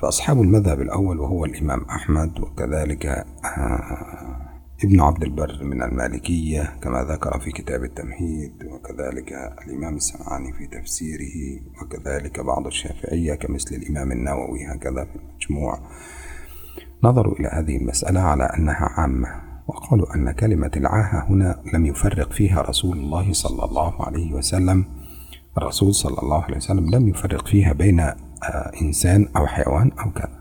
فأصحاب 0.00 0.40
المذهب 0.40 0.80
الأول 0.80 1.20
وهو 1.20 1.44
الإمام 1.44 1.84
أحمد 1.84 2.40
وكذلك 2.40 3.06
آه، 3.06 4.46
ابن 4.84 5.00
عبد 5.00 5.22
البر 5.22 5.64
من 5.64 5.82
المالكية 5.82 6.76
كما 6.82 7.04
ذكر 7.04 7.40
في 7.40 7.50
كتاب 7.50 7.84
التمهيد 7.84 8.64
وكذلك 8.64 9.32
الإمام 9.66 9.96
السمعاني 9.96 10.52
في 10.52 10.66
تفسيره 10.66 11.60
وكذلك 11.82 12.40
بعض 12.40 12.66
الشافعية 12.66 13.34
كمثل 13.34 13.74
الإمام 13.74 14.12
النووي 14.12 14.66
هكذا 14.66 15.04
في 15.04 15.16
المجموع. 15.16 15.80
نظروا 17.04 17.34
إلى 17.40 17.48
هذه 17.48 17.76
المسألة 17.76 18.20
على 18.20 18.44
أنها 18.44 18.90
عامة 18.96 19.28
وقالوا 19.66 20.14
أن 20.14 20.30
كلمة 20.30 20.70
العاهة 20.76 21.26
هنا 21.30 21.60
لم 21.74 21.86
يفرق 21.86 22.32
فيها 22.32 22.62
رسول 22.62 22.98
الله 22.98 23.32
صلى 23.32 23.64
الله 23.64 24.06
عليه 24.06 24.32
وسلم. 24.32 24.84
الرسول 25.58 25.94
صلى 25.94 26.18
الله 26.22 26.42
عليه 26.42 26.56
وسلم 26.56 26.90
لم 26.90 27.08
يفرق 27.08 27.46
فيها 27.46 27.72
بين 27.72 28.00
آه، 28.00 28.14
إنسان 28.82 29.28
أو 29.36 29.46
حيوان 29.46 29.90
أو 29.92 30.10
كذا. 30.10 30.40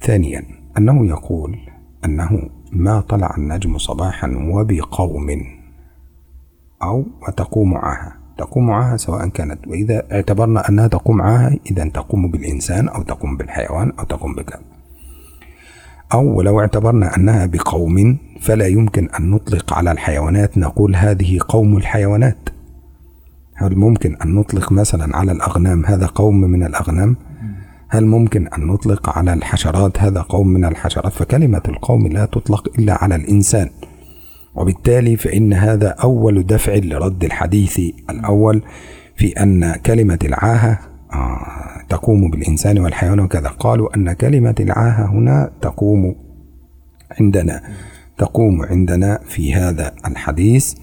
ثانيا 0.00 0.44
أنه 0.78 1.06
يقول 1.06 1.58
أنه 2.04 2.50
ما 2.72 3.00
طلع 3.00 3.34
النجم 3.38 3.78
صباحا 3.78 4.28
وبقوم 4.52 5.26
أو 6.82 7.04
وتقوم 7.28 7.74
عاهة. 7.74 8.12
تقوم 8.38 8.70
عاهة 8.70 8.96
سواء 8.96 9.28
كانت 9.28 9.68
وإذا 9.68 10.12
اعتبرنا 10.12 10.68
أنها 10.68 10.86
تقوم 10.86 11.22
عاهة 11.22 11.56
إذا 11.70 11.88
تقوم 11.88 12.30
بالإنسان 12.30 12.88
أو 12.88 13.02
تقوم 13.02 13.36
بالحيوان 13.36 13.92
أو 13.98 14.04
تقوم 14.04 14.34
بكذا. 14.34 14.73
أو 16.14 16.42
لو 16.42 16.60
اعتبرنا 16.60 17.16
أنها 17.16 17.46
بقوم 17.46 18.18
فلا 18.40 18.66
يمكن 18.66 19.08
أن 19.20 19.30
نطلق 19.30 19.72
على 19.72 19.92
الحيوانات 19.92 20.58
نقول 20.58 20.96
هذه 20.96 21.38
قوم 21.48 21.76
الحيوانات. 21.76 22.48
هل 23.54 23.76
ممكن 23.76 24.16
أن 24.24 24.34
نطلق 24.34 24.72
مثلا 24.72 25.16
على 25.16 25.32
الأغنام 25.32 25.86
هذا 25.86 26.06
قوم 26.06 26.40
من 26.40 26.62
الأغنام؟ 26.62 27.16
هل 27.88 28.06
ممكن 28.06 28.48
أن 28.48 28.66
نطلق 28.66 29.18
على 29.18 29.32
الحشرات 29.32 30.02
هذا 30.02 30.20
قوم 30.20 30.48
من 30.48 30.64
الحشرات؟ 30.64 31.12
فكلمة 31.12 31.62
القوم 31.68 32.06
لا 32.06 32.24
تطلق 32.24 32.68
إلا 32.78 33.04
على 33.04 33.14
الإنسان. 33.14 33.70
وبالتالي 34.54 35.16
فإن 35.16 35.52
هذا 35.52 35.88
أول 35.88 36.46
دفع 36.46 36.74
لرد 36.74 37.24
الحديث 37.24 37.80
الأول 38.10 38.62
في 39.16 39.28
أن 39.42 39.74
كلمة 39.74 40.18
العاهة 40.24 40.78
آه، 41.12 41.73
تقوم 41.88 42.30
بالإنسان 42.30 42.78
والحيوان 42.78 43.20
وكذا. 43.20 43.48
قالوا 43.48 43.96
أن 43.96 44.12
كلمة 44.12 44.54
العاهة 44.60 45.06
هنا 45.06 45.50
تقوم 45.60 46.14
عندنا 47.20 47.62
تقوم 48.18 48.62
عندنا 48.62 49.18
في 49.28 49.54
هذا 49.54 49.94
الحديث 50.06 50.74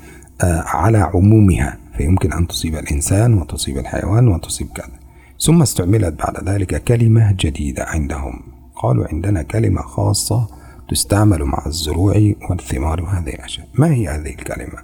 آه، 0.44 0.64
على 0.66 0.98
عمومها. 0.98 1.78
فيمكن 1.98 2.34
أن 2.34 2.48
تصيب 2.48 2.76
الإنسان 2.76 3.34
وتصيب 3.34 3.78
الحيوان 3.78 4.28
وتصيب 4.28 4.68
كذا. 4.76 5.00
ثم 5.40 5.62
استعملت 5.62 6.14
بعد 6.20 6.50
ذلك 6.50 6.84
كلمة 6.84 7.36
جديدة 7.40 7.84
عندهم. 7.84 8.34
قالوا 8.76 9.08
عندنا 9.08 9.42
كلمة 9.42 9.82
خاصة 9.82 10.48
تستعمل 10.90 11.44
مع 11.44 11.64
الزروع 11.66 12.34
والثمار 12.50 13.04
وهذه 13.04 13.30
الأشياء. 13.30 13.68
ما 13.74 13.94
هي 13.94 14.08
هذه 14.08 14.30
الكلمة؟ 14.30 14.78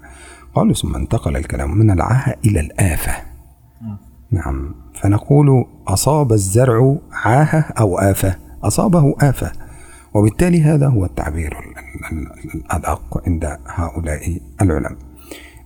قالوا 0.55 0.73
ثم 0.73 0.95
انتقل 0.95 1.37
الكلام 1.37 1.77
من 1.77 1.91
العاهة 1.91 2.35
إلى 2.45 2.59
الآفة. 2.59 3.36
نعم. 4.31 4.75
فنقول 4.93 5.65
أصاب 5.87 6.31
الزرع 6.31 6.95
عاهة 7.11 7.65
أو 7.79 7.97
آفة. 7.99 8.35
أصابه 8.63 9.15
آفة. 9.21 9.51
وبالتالي 10.13 10.61
هذا 10.61 10.87
هو 10.87 11.05
التعبير 11.05 11.57
الأدق 12.55 13.23
عند 13.27 13.57
هؤلاء 13.67 14.39
العلماء 14.61 14.97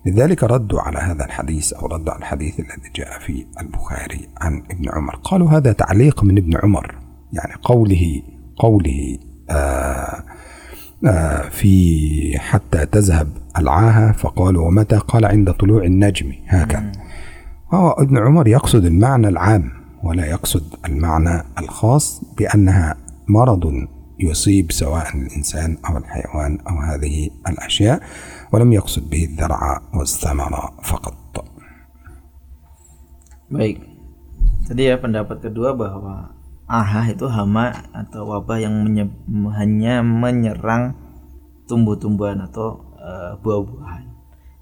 لذلك 0.06 0.44
ردوا 0.44 0.82
على 0.82 1.00
هذا 1.00 1.26
الحديث 1.26 1.74
أو 1.74 1.88
ردوا 1.88 2.14
على 2.14 2.20
الحديث 2.20 2.60
الذي 2.60 2.92
جاء 2.96 3.20
في 3.20 3.46
البخاري 3.62 4.28
عن 4.38 4.64
ابن 4.72 4.90
عمر. 4.90 5.16
قالوا 5.16 5.50
هذا 5.50 5.72
تعليق 5.72 6.24
من 6.24 6.38
ابن 6.38 6.58
عمر. 6.64 6.96
يعني 7.34 7.54
قوله 7.62 8.22
قوله 8.58 9.18
آآ 9.50 10.24
آآ 11.06 11.50
في 11.50 12.40
حتى 12.40 12.86
تذهب 12.86 13.28
العاهة 13.58 14.12
فقالوا 14.12 14.68
ومتى؟ 14.68 14.98
قال 14.98 15.26
عند 15.26 15.52
طلوع 15.52 15.84
النجم. 15.84 16.34
هكذا. 16.48 16.92
وهو 17.73 17.91
ابن 17.91 18.19
عمر 18.19 18.49
يقصد 18.49 18.85
المعنى 18.85 19.29
العام 19.29 19.71
ولا 20.03 20.27
يقصد 20.27 20.75
المعنى 20.87 21.43
الخاص 21.59 22.23
بأنها 22.39 22.95
مرض 23.29 23.87
يصيب 24.19 24.73
سواء 24.73 25.17
الإنسان 25.17 25.77
أو 25.89 25.97
الحيوان 25.97 26.59
أو 26.69 26.79
هذه 26.79 27.31
الأشياء 27.49 28.01
ولم 28.53 28.73
يقصد 28.73 29.11
به 29.11 29.25
الذرع 29.25 29.81
والثمر 29.95 30.71
فقط 30.83 31.15
Baik. 33.47 33.79
Tadi 34.67 34.91
ya 34.91 34.99
pendapat 34.99 35.39
kedua 35.39 35.71
bahwa 35.71 36.35
ahah 36.67 37.07
itu 37.15 37.31
hama 37.31 37.71
atau 37.95 38.27
wabah 38.35 38.59
yang 38.59 38.83
menye 38.83 39.07
hanya 39.55 40.03
menyerang 40.03 40.99
tumbuh-tumbuhan 41.71 42.43
atau 42.43 42.83
uh, 42.99 43.39
buah-buahan 43.39 44.10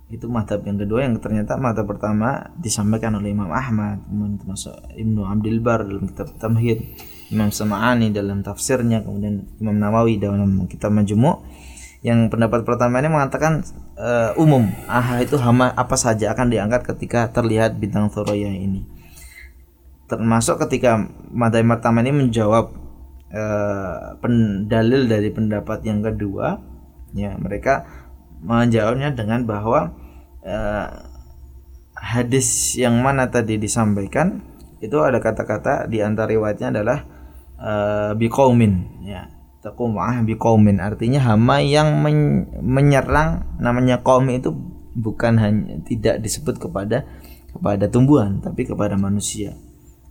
itu 0.10 0.26
madhab 0.26 0.66
yang 0.66 0.82
kedua 0.82 1.06
yang 1.06 1.22
ternyata 1.22 1.54
madhab 1.62 1.86
pertama 1.86 2.50
disampaikan 2.58 3.14
oleh 3.22 3.30
Imam 3.30 3.54
Ahmad 3.54 4.02
kemudian 4.10 4.42
termasuk 4.42 4.74
Ibnu 4.98 5.22
Abdul 5.22 5.62
Bar 5.62 5.86
dalam 5.86 6.10
kitab 6.10 6.34
Tamhid 6.42 6.82
Imam 7.30 7.54
Sama'ani 7.54 8.10
dalam 8.10 8.42
tafsirnya 8.42 9.06
kemudian 9.06 9.46
Imam 9.62 9.78
Nawawi 9.78 10.18
dalam 10.18 10.66
kitab 10.66 10.90
Majmu' 10.98 11.46
yang 12.00 12.32
pendapat 12.32 12.64
pertama 12.64 13.04
ini 13.04 13.12
mengatakan 13.12 13.62
uh, 14.00 14.32
umum 14.40 14.72
aha 14.88 15.20
itu 15.20 15.36
hama 15.36 15.76
apa 15.76 16.00
saja 16.00 16.32
akan 16.32 16.48
diangkat 16.48 16.88
ketika 16.96 17.28
terlihat 17.28 17.76
bintang 17.76 18.08
Thoroya 18.08 18.48
ini. 18.48 18.88
Termasuk 20.08 20.64
ketika 20.66 21.06
madhab 21.30 21.68
pertama 21.68 22.00
ini 22.02 22.16
menjawab 22.16 22.72
uh, 23.36 24.16
pendalil 24.24 25.12
dari 25.12 25.30
pendapat 25.30 25.84
yang 25.84 26.00
kedua 26.00 26.64
ya 27.12 27.36
mereka 27.36 27.86
menjawabnya 28.40 29.14
dengan 29.14 29.44
bahwa 29.44 29.94
uh, 30.44 30.88
hadis 32.00 32.80
yang 32.80 33.00
mana 33.04 33.28
tadi 33.28 33.60
disampaikan 33.60 34.40
itu 34.80 34.96
ada 35.04 35.20
kata-kata 35.20 35.92
di 35.92 36.00
antara 36.00 36.32
riwayatnya 36.32 36.72
adalah 36.72 37.04
uh, 37.60 38.12
biqaumin 38.16 39.04
ya 39.04 39.28
taqumah 39.60 40.24
biqaumin. 40.24 40.80
Artinya 40.80 41.20
hama 41.20 41.60
yang 41.60 42.00
men 42.00 42.48
menyerang 42.64 43.60
namanya 43.60 44.00
kaum 44.00 44.32
itu 44.32 44.56
bukan 44.96 45.36
hanya 45.36 45.84
tidak 45.84 46.24
disebut 46.24 46.58
kepada 46.58 47.04
kepada 47.52 47.92
tumbuhan 47.92 48.40
tapi 48.40 48.64
kepada 48.64 48.96
manusia. 48.96 49.60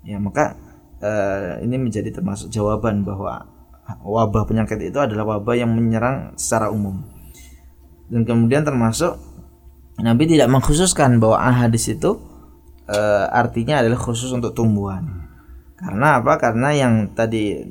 Ya 0.04 0.20
maka 0.20 0.60
uh, 1.00 1.64
ini 1.64 1.80
menjadi 1.80 2.12
termasuk 2.12 2.52
jawaban 2.52 3.08
bahwa 3.08 3.48
wabah 4.04 4.44
penyakit 4.44 4.92
itu 4.92 5.00
adalah 5.00 5.40
wabah 5.40 5.56
yang 5.56 5.72
menyerang 5.72 6.36
secara 6.36 6.68
umum 6.68 7.17
dan 8.08 8.24
kemudian 8.24 8.64
termasuk 8.64 9.16
Nabi 9.98 10.30
tidak 10.30 10.48
mengkhususkan 10.48 11.18
bahwa 11.18 11.42
hadis 11.42 11.90
itu 11.90 12.22
e, 12.86 12.98
artinya 13.28 13.82
adalah 13.82 13.98
khusus 13.98 14.30
untuk 14.30 14.54
tumbuhan. 14.54 15.26
Karena 15.74 16.22
apa? 16.22 16.38
Karena 16.38 16.70
yang 16.74 17.14
tadi 17.14 17.66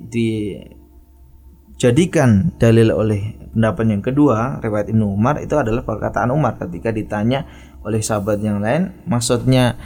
dijadikan 1.75 2.51
dalil 2.59 2.91
oleh 2.91 3.35
pendapat 3.51 3.85
yang 3.89 4.03
kedua 4.05 4.59
riwayat 4.61 4.93
Ibnu 4.93 5.07
Umar 5.07 5.41
itu 5.41 5.57
adalah 5.57 5.81
perkataan 5.81 6.29
Umar 6.29 6.61
ketika 6.61 6.93
ditanya 6.93 7.49
oleh 7.81 8.03
sahabat 8.03 8.43
yang 8.43 8.61
lain 8.61 8.93
maksudnya 9.09 9.79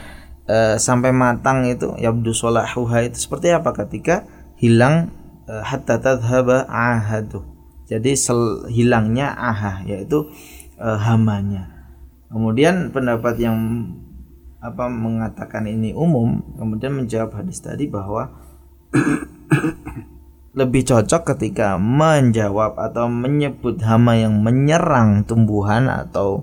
e, 0.44 0.76
sampai 0.76 1.14
matang 1.14 1.64
itu 1.64 1.94
yabdu 1.96 2.34
solahuha 2.34 3.08
itu 3.08 3.16
seperti 3.16 3.54
apa 3.54 3.72
ketika 3.72 4.28
hilang 4.60 5.08
e, 5.48 5.54
hatta 5.62 5.96
tadhaba 6.02 6.68
ahadu 6.68 7.51
jadi 7.87 8.11
sel, 8.19 8.67
hilangnya 8.67 9.31
aha 9.31 9.83
yaitu 9.87 10.27
e, 10.75 10.87
hamanya 10.87 11.71
kemudian 12.27 12.91
pendapat 12.91 13.39
yang 13.39 13.57
apa 14.59 14.89
mengatakan 14.89 15.69
ini 15.69 15.93
umum 15.93 16.43
kemudian 16.57 16.97
menjawab 16.97 17.31
hadis 17.37 17.61
tadi 17.61 17.87
bahwa 17.87 18.33
lebih 20.59 20.81
cocok 20.89 21.37
ketika 21.37 21.77
menjawab 21.77 22.75
atau 22.81 23.05
menyebut 23.07 23.77
hama 23.85 24.17
yang 24.17 24.41
menyerang 24.41 25.21
tumbuhan 25.23 25.85
atau 25.85 26.41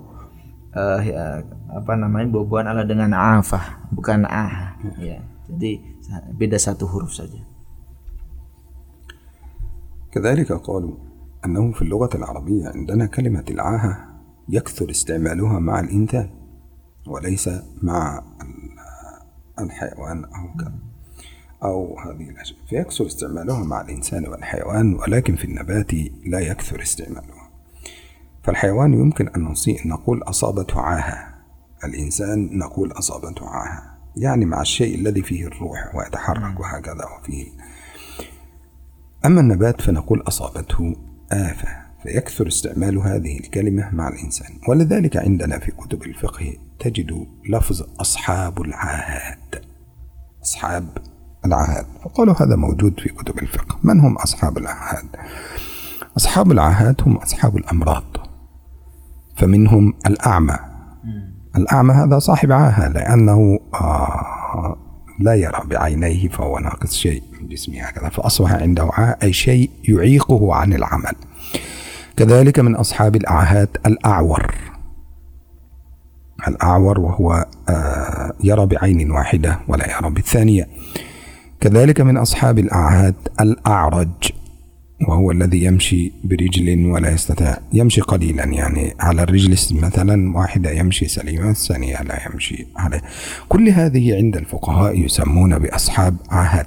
uh, 0.71 1.03
ya, 1.03 1.43
apa 1.75 1.91
namanya 1.99 2.31
buah-buahan 2.31 2.71
Allah 2.71 2.87
dengan 2.87 3.11
afah 3.11 3.91
bukan 3.91 4.23
ah 4.23 4.79
ya 4.95 5.19
jadi 5.51 5.83
beda 6.39 6.55
satu 6.55 6.87
huruf 6.87 7.11
saja 7.11 7.43
كذلك 10.15 10.51
قالوا 10.51 10.95
أنه 11.44 11.72
في 11.72 11.82
اللغة 11.82 12.10
العربية 12.14 12.68
عندنا 12.68 13.06
كلمة 13.06 13.44
العاهة 13.50 14.08
يكثر 14.48 14.90
استعمالها 14.90 15.58
مع 15.58 15.80
الإنسان 15.80 16.30
وليس 17.06 17.50
مع 17.82 18.22
الحيوان 19.58 20.24
أو 20.24 20.54
كذا 20.58 20.74
أو 21.62 21.98
هذه 21.98 22.30
الأشياء. 22.30 22.58
فيكثر 22.68 23.06
استعمالها 23.06 23.64
مع 23.64 23.80
الإنسان 23.80 24.28
والحيوان 24.28 24.94
ولكن 24.94 25.36
في 25.36 25.44
النبات 25.44 25.94
لا 26.26 26.40
يكثر 26.40 26.82
استعمالها. 26.82 27.50
فالحيوان 28.42 28.94
يمكن 28.94 29.28
أن 29.28 29.54
نقول 29.86 30.22
أصابته 30.22 30.80
عاهة. 30.80 31.34
الإنسان 31.84 32.58
نقول 32.58 32.92
أصابته 32.92 33.46
عاهة. 33.48 33.98
يعني 34.16 34.44
مع 34.44 34.60
الشيء 34.60 34.98
الذي 34.98 35.22
فيه 35.22 35.46
الروح 35.46 35.94
ويتحرك 35.94 36.60
وهكذا 36.60 37.04
وفيه. 37.18 37.46
أما 39.26 39.40
النبات 39.40 39.80
فنقول 39.80 40.20
أصابته 40.20 40.94
آفة. 41.32 41.68
فيكثر 42.02 42.46
استعمال 42.46 42.98
هذه 42.98 43.40
الكلمة 43.40 43.90
مع 43.94 44.08
الإنسان. 44.08 44.48
ولذلك 44.68 45.16
عندنا 45.16 45.58
في 45.58 45.70
كتب 45.70 46.02
الفقه 46.02 46.52
تجد 46.78 47.26
لفظ 47.50 47.82
أصحاب 48.00 48.60
العاهات 48.62 49.54
أصحاب 50.42 50.98
العهد. 51.44 51.86
فقالوا 52.04 52.34
هذا 52.42 52.56
موجود 52.56 53.00
في 53.00 53.08
كتب 53.08 53.38
الفقه. 53.38 53.78
من 53.82 54.00
هم 54.00 54.16
أصحاب 54.16 54.58
العهد؟ 54.58 55.06
أصحاب 56.16 56.52
العهد 56.52 57.02
هم 57.06 57.16
أصحاب 57.16 57.56
الأمراض. 57.56 58.16
فمنهم 59.36 59.94
الأعمى. 60.06 60.56
الأعمى 61.56 61.94
هذا 61.94 62.18
صاحب 62.18 62.52
عاهة 62.52 62.88
لأنه 62.88 63.58
آه 63.74 64.89
لا 65.20 65.34
يرى 65.34 65.62
بعينيه 65.64 66.28
فهو 66.28 66.58
ناقص 66.58 66.94
شيء 66.94 67.22
من 67.40 67.48
جسمه 67.48 67.82
هكذا. 67.82 68.08
فأصبح 68.08 68.52
عنده 68.52 68.90
أي 69.22 69.32
شيء 69.32 69.70
يعيقه 69.88 70.54
عن 70.54 70.72
العمل. 70.72 71.12
كذلك 72.16 72.58
من 72.58 72.76
أصحاب 72.76 73.16
الأعهاد 73.16 73.68
الأعور. 73.86 74.54
الأعور 76.48 77.00
وهو 77.00 77.46
آه 77.68 78.32
يرى 78.44 78.66
بعين 78.66 79.10
واحدة 79.10 79.60
ولا 79.68 79.98
يرى 79.98 80.10
بالثانية. 80.10 80.68
كذلك 81.60 82.00
من 82.00 82.16
أصحاب 82.16 82.58
الأعهاد 82.58 83.14
الأعرج. 83.40 84.32
وهو 85.08 85.30
الذي 85.30 85.64
يمشي 85.64 86.12
برجل 86.24 86.86
ولا 86.86 87.10
يستطيع. 87.10 87.56
يمشي 87.72 88.00
قليلا 88.00 88.44
يعني 88.44 88.94
على 89.00 89.22
الرجل 89.22 89.52
مثلا 89.82 90.36
واحدة 90.36 90.70
يمشي 90.70 91.08
سليمة 91.08 91.50
الثانية 91.50 92.02
لا 92.02 92.20
يمشي 92.26 92.66
عليه. 92.76 93.02
كل 93.48 93.68
هذه 93.68 94.16
عند 94.16 94.36
الفقهاء 94.36 94.98
يسمون 95.04 95.58
بأصحاب 95.58 96.16
عهد. 96.30 96.66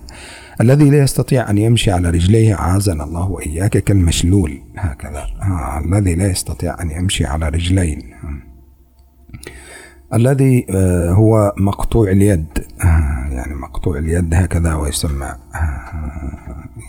الذي 0.62 0.90
لا 0.90 0.98
يستطيع 0.98 1.50
أن 1.50 1.58
يمشي 1.58 1.92
على 1.92 2.10
رجليه 2.10 2.54
أعاذنا 2.54 3.04
الله 3.04 3.32
وإياك 3.32 3.78
كالمشلول. 3.78 4.62
هكذا. 4.78 5.28
آه 5.42 5.82
الذي 5.86 6.16
لا 6.16 6.32
يستطيع 6.32 6.82
أن 6.82 6.92
يمشي 6.92 7.26
على 7.26 7.50
رجلين. 7.50 8.02
الذي 10.14 10.66
آه 10.70 11.12
هو 11.12 11.54
مقطوع 11.58 12.12
اليد. 12.12 12.46
آه 12.84 13.28
يعني 13.32 13.56
مقطوع 13.56 13.98
اليد 13.98 14.34
هكذا 14.34 14.74
ويسمى. 14.74 15.34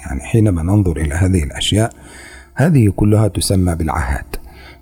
يعني 0.07 0.21
حينما 0.21 0.63
ننظر 0.63 0.97
إلى 0.97 1.15
هذه 1.15 1.43
الأشياء 1.43 1.93
هذه 2.55 2.93
كلها 2.97 3.29
تسمى 3.29 3.75
بالعهات 3.75 4.37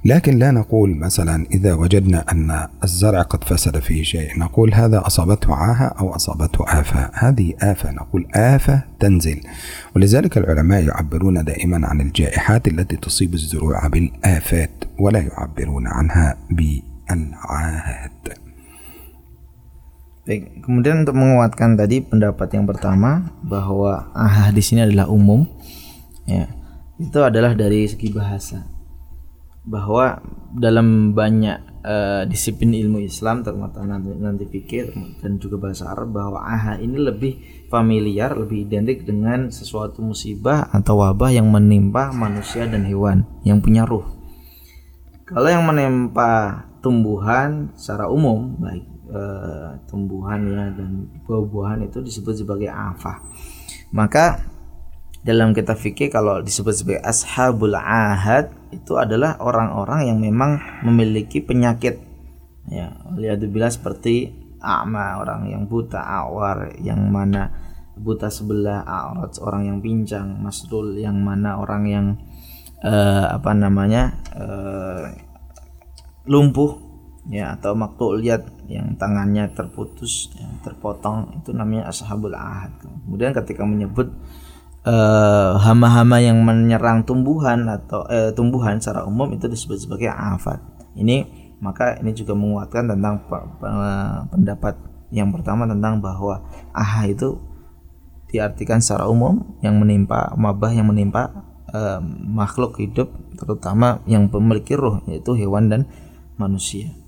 لكن 0.05 0.39
لا 0.39 0.51
نقول 0.51 0.97
مثلا 0.97 1.47
إذا 1.51 1.75
وجدنا 1.75 2.25
أن 2.33 2.69
الزرع 2.85 3.23
قد 3.23 3.45
فسد 3.45 3.79
فيه 3.79 4.03
شيء 4.03 4.39
نقول 4.39 4.75
هذا 4.75 5.07
أصابته 5.07 5.55
عاهة 5.55 5.95
أو 6.01 6.15
أصابته 6.15 6.65
آفة. 6.81 7.11
هذه 7.15 7.55
آفة 7.63 7.91
نقول 7.91 8.27
آفة 8.35 8.83
تنزل. 9.01 9.41
ولذلك 9.97 10.39
العلماء 10.39 10.85
يعبرون 10.85 11.45
دائما 11.45 11.87
عن 11.87 12.01
الجائحات 12.01 12.69
التي 12.69 12.97
تصيب 12.97 13.35
الزروع 13.35 13.87
بالآفات 13.87 14.85
ولا 14.99 15.19
يعبرون 15.19 15.87
عنها 15.87 16.37
بالعاهات 16.51 18.13
Baik, 20.23 20.63
kemudian 20.63 21.03
untuk 21.03 21.19
menguatkan 21.19 21.75
tadi 21.75 21.99
pendapat 21.99 22.55
yang 22.55 22.63
pertama 22.63 23.35
bahwa 23.43 24.15
ah 24.15 24.55
di 24.55 24.63
sini 24.63 24.87
adalah 24.87 25.11
umum, 25.11 25.43
ya 26.31 26.47
itu 26.95 27.19
adalah 27.19 27.59
dari 27.59 27.91
segi 27.91 28.07
bahasa. 28.15 28.63
Bahwa 29.67 30.23
dalam 30.55 31.11
banyak 31.11 31.83
uh, 31.83 32.23
disiplin 32.31 32.71
ilmu 32.71 33.03
Islam 33.03 33.43
termasuk 33.43 33.83
nanti, 33.83 34.15
nanti 34.15 34.47
pikir 34.47 34.95
dan 35.19 35.43
juga 35.43 35.59
bahasa 35.59 35.91
Arab 35.91 36.15
bahwa 36.15 36.39
ah 36.39 36.79
ini 36.79 37.03
lebih 37.03 37.67
familiar, 37.67 38.39
lebih 38.39 38.71
identik 38.71 39.03
dengan 39.03 39.51
sesuatu 39.51 40.07
musibah 40.07 40.71
atau 40.71 41.03
wabah 41.03 41.35
yang 41.35 41.51
menimpa 41.51 42.15
manusia 42.15 42.71
dan 42.71 42.87
hewan 42.87 43.27
yang 43.43 43.59
punya 43.59 43.83
ruh. 43.83 44.07
Kalau 45.27 45.51
yang 45.51 45.67
menimpa 45.67 46.63
tumbuhan 46.79 47.75
secara 47.75 48.07
umum 48.07 48.55
baik 48.63 48.92
uh, 49.13 49.77
tumbuhan 49.87 50.41
ya 50.49 50.65
dan 50.73 51.07
buah-buahan 51.29 51.87
itu 51.87 52.01
disebut 52.01 52.43
sebagai 52.43 52.73
afah. 52.73 53.21
Maka 53.93 54.41
dalam 55.23 55.55
kita 55.55 55.79
fikih 55.79 56.11
kalau 56.11 56.43
disebut 56.43 56.75
sebagai 56.75 57.03
ashabul 57.07 57.79
ahad 57.79 58.51
itu 58.75 58.99
adalah 58.99 59.39
orang-orang 59.39 60.11
yang 60.11 60.19
memang 60.19 60.59
memiliki 60.83 61.39
penyakit 61.39 62.03
ya 62.67 62.91
bila 63.47 63.71
seperti 63.71 64.35
a'ma 64.59 65.23
orang 65.23 65.47
yang 65.51 65.63
buta 65.71 65.99
awar 65.99 66.75
yang 66.83 67.07
mana 67.11 67.55
buta 67.95 68.31
sebelah 68.33 68.83
aurat 68.83 69.35
orang 69.39 69.71
yang 69.71 69.79
pincang 69.79 70.43
masrul 70.43 70.99
yang 70.99 71.19
mana 71.23 71.61
orang 71.61 71.83
yang 71.87 72.07
uh, 72.83 73.39
apa 73.39 73.51
namanya 73.55 74.19
uh, 74.35 75.07
lumpuh 76.27 76.92
ya 77.31 77.55
atau 77.55 77.79
maktul 77.79 78.19
lihat 78.19 78.51
yang 78.67 78.99
tangannya 78.99 79.47
terputus 79.55 80.33
ya, 80.35 80.49
terpotong 80.67 81.39
itu 81.39 81.55
namanya 81.55 81.93
ashabul 81.93 82.35
ahad. 82.35 82.75
Kemudian 82.83 83.31
ketika 83.31 83.63
menyebut 83.63 84.11
eh, 84.83 85.53
hama-hama 85.63 86.19
yang 86.19 86.43
menyerang 86.43 87.07
tumbuhan 87.07 87.71
atau 87.71 88.03
uh, 88.11 88.35
tumbuhan 88.35 88.83
secara 88.83 89.07
umum 89.07 89.31
itu 89.31 89.47
disebut 89.47 89.79
sebagai 89.79 90.11
afat. 90.11 90.59
Ini 90.99 91.43
maka 91.63 91.95
ini 92.03 92.11
juga 92.11 92.35
menguatkan 92.35 92.91
tentang 92.91 93.23
pendapat 94.35 94.75
yang 95.15 95.31
pertama 95.31 95.63
tentang 95.69 96.03
bahwa 96.03 96.43
aha 96.75 97.07
itu 97.07 97.39
diartikan 98.33 98.83
secara 98.83 99.07
umum 99.07 99.61
yang 99.61 99.79
menimpa 99.79 100.33
mabah 100.35 100.73
yang 100.73 100.89
menimpa 100.89 101.31
uh, 101.71 102.01
makhluk 102.27 102.81
hidup 102.81 103.13
terutama 103.37 104.01
yang 104.09 104.27
memiliki 104.33 104.73
roh 104.73 105.05
yaitu 105.05 105.37
hewan 105.37 105.69
dan 105.69 105.85
manusia 106.41 107.02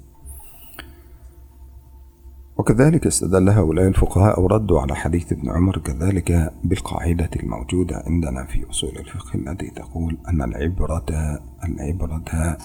وكذلك 2.57 3.07
استدل 3.07 3.49
هؤلاء 3.49 3.89
الفقهاء 3.89 4.41
وردوا 4.41 4.81
على 4.81 4.95
حديث 4.97 5.33
ابن 5.33 5.51
عمر 5.51 5.79
كذلك 5.79 6.53
بالقاعدة 6.65 7.31
الموجودة 7.37 8.03
عندنا 8.07 8.45
في 8.45 8.71
أصول 8.71 8.99
الفقه 8.99 9.35
التي 9.35 9.71
تقول 9.71 10.19
أن 10.29 10.43
العبرة 10.43 11.05
العبرة 11.65 12.57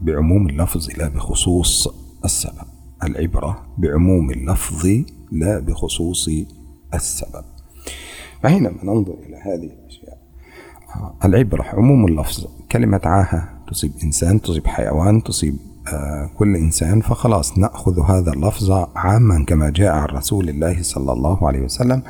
بعموم 0.00 0.48
اللفظ 0.48 0.88
لا 0.98 1.08
بخصوص 1.08 1.88
السبب. 2.24 2.66
العبرة 3.04 3.62
بعموم 3.78 4.30
اللفظ 4.30 4.86
لا 5.32 5.58
بخصوص 5.58 6.28
السبب. 6.94 7.44
فحينما 8.42 8.84
ننظر 8.84 9.14
إلى 9.14 9.36
هذه 9.36 9.72
الأشياء 9.72 10.18
العبرة 11.24 11.62
عموم 11.62 12.06
اللفظ 12.06 12.46
كلمة 12.72 13.00
عاهة 13.04 13.48
تصيب 13.68 13.92
إنسان 14.04 14.40
تصيب 14.40 14.66
حيوان 14.66 15.22
تصيب 15.22 15.56
آه، 15.56 15.69
كل 16.36 16.56
إنسان 16.56 17.00
فخلاص 17.00 17.58
نأخذ 17.58 18.00
هذا 18.00 18.32
اللفظ 18.32 18.70
عاما 18.96 19.44
كما 19.44 19.70
جاء 19.70 19.92
عن 19.92 20.06
رسول 20.06 20.48
الله 20.48 20.82
صلى 20.82 21.12
الله 21.12 21.48
عليه 21.48 21.60
وسلم 21.60 22.02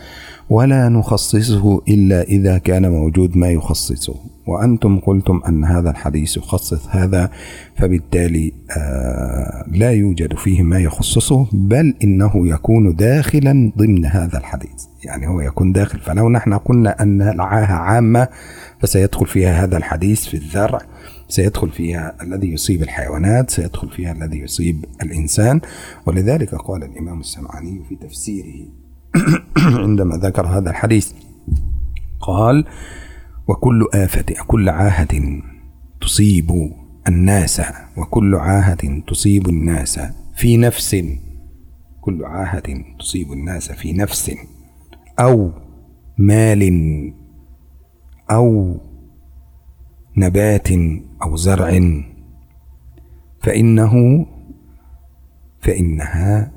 ولا 0.51 0.88
نخصصه 0.88 1.83
إلا 1.88 2.23
إذا 2.23 2.59
كان 2.59 2.90
موجود 2.90 3.37
ما 3.37 3.51
يخصصه. 3.51 4.14
وأنتم 4.47 4.99
قلتم 4.99 5.40
أن 5.49 5.64
هذا 5.64 5.90
الحديث 5.90 6.37
يخصص 6.37 6.88
هذا 6.88 7.31
فبالتالي 7.77 8.53
آه، 8.77 9.64
لا 9.73 9.90
يوجد 9.90 10.35
فيه 10.35 10.62
ما 10.62 10.79
يخصصه 10.79 11.47
بل 11.53 11.95
إنه 12.05 12.33
يكون 12.35 12.97
داخلا 12.97 13.73
ضمن 13.79 14.07
هذا 14.07 14.38
الحديث. 14.38 14.85
يعني 15.05 15.29
هو 15.29 15.40
يكون 15.40 15.73
داخل. 15.73 15.99
فلو 15.99 16.29
نحن 16.29 16.55
قلنا 16.55 17.03
أن 17.03 17.23
العاهة 17.23 17.75
عامة 17.75 18.29
فسيدخل 18.81 19.27
فيها 19.27 19.64
هذا 19.64 19.77
الحديث 19.77 20.27
في 20.27 20.35
الزرع 20.35 20.81
سيدخل 21.31 21.71
فيها 21.71 22.16
الذي 22.23 22.53
يصيب 22.53 22.83
الحيوانات 22.83 23.51
سيدخل 23.51 23.90
فيها 23.90 24.12
الذي 24.12 24.38
يصيب 24.38 24.85
الإنسان. 25.03 25.61
ولذلك 26.07 26.55
قال 26.55 26.85
الإمام 26.85 27.21
السمعاني 27.21 27.83
في 27.88 27.97
تفسيره 27.97 28.66
عندما 29.87 30.16
ذكر 30.16 30.47
هذا 30.47 30.71
الحديث 30.71 31.12
قال 32.21 32.64
وكل 33.49 33.88
آفة 33.95 34.25
كل 34.47 34.69
عاهة 34.69 35.40
تصيب 36.01 36.73
الناس 37.09 37.62
وكل 37.97 38.35
عاهة 38.35 39.03
تصيب 39.09 39.49
الناس 39.49 40.01
في 40.35 40.57
نفس 40.57 40.97
كل 42.01 42.25
عاهة 42.25 42.85
تصيب 42.99 43.33
الناس 43.33 43.73
في 43.73 43.93
نفس 43.93 44.33
أو 45.21 45.53
مال 46.19 47.12
أو 48.31 48.77
نبات 50.16 50.68
أو 51.23 51.37
زرع. 51.37 51.81
فإنه 53.42 54.27
فإنها 55.61 56.53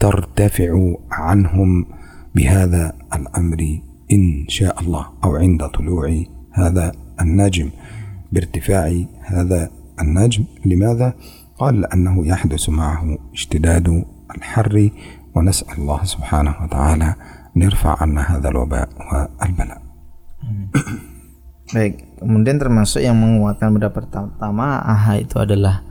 ترتفع 0.00 0.94
عنهم 1.10 1.86
بهذا 2.34 2.92
الأمر 3.14 3.78
إن 4.12 4.48
شاء 4.48 4.80
الله 4.80 5.06
أو 5.24 5.36
عند 5.36 5.66
طلوع 5.66 6.24
هذا 6.52 6.92
النجم 7.20 7.70
بارتفاع 8.32 9.04
هذا 9.20 9.70
النجم. 10.00 10.44
لماذا؟ 10.64 11.14
قال 11.58 11.80
لأنه 11.80 12.26
يحدث 12.26 12.68
معه 12.68 13.18
اشتداد 13.32 14.04
الحر 14.36 14.90
ونسأل 15.34 15.78
الله 15.78 16.04
سبحانه 16.04 16.54
وتعالى 16.62 17.14
أن 17.56 17.62
يرفع 17.62 18.02
عنا 18.02 18.36
هذا 18.36 18.48
الوباء 18.48 18.88
والبلاء. 19.12 19.82
Baik, 21.72 21.94
kemudian 22.22 22.56
termasuk 22.56 23.02
yang 23.02 23.18
menguatkan 23.18 23.74
pendapat 23.74 24.06
pertama 24.08 24.80
AHA 24.86 25.26
itu 25.26 25.36
adalah 25.42 25.82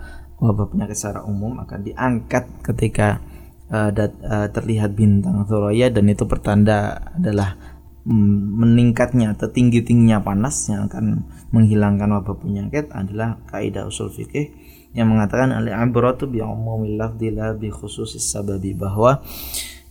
wabah 0.42 0.74
penyakit 0.74 0.98
secara 0.98 1.22
umum 1.28 1.62
akan 1.62 1.80
diangkat 1.86 2.50
ketika 2.66 3.22
uh, 3.70 3.94
dat, 3.94 4.18
uh, 4.26 4.50
terlihat 4.50 4.98
bintang 4.98 5.46
Thuraya 5.46 5.94
dan 5.94 6.10
itu 6.10 6.26
pertanda 6.26 6.98
adalah 7.14 7.54
mm, 8.10 8.38
meningkatnya 8.58 9.38
atau 9.38 9.54
tinggi 9.54 9.86
tingginya 9.86 10.24
panas 10.26 10.66
yang 10.72 10.90
akan 10.90 11.30
menghilangkan 11.54 12.10
wabah 12.10 12.38
penyakit 12.42 12.90
adalah 12.90 13.38
kaidah 13.54 13.86
usul 13.86 14.10
fikih 14.10 14.50
yang 14.92 15.08
mengatakan 15.08 15.56
al-ibratu 15.56 16.28
bi 16.28 16.44
umumil 16.44 17.00
lafdhi 17.00 17.32
la 17.32 17.56
bi 17.56 17.72
khususis 17.72 18.34
sababi 18.34 18.76
bahwa 18.76 19.24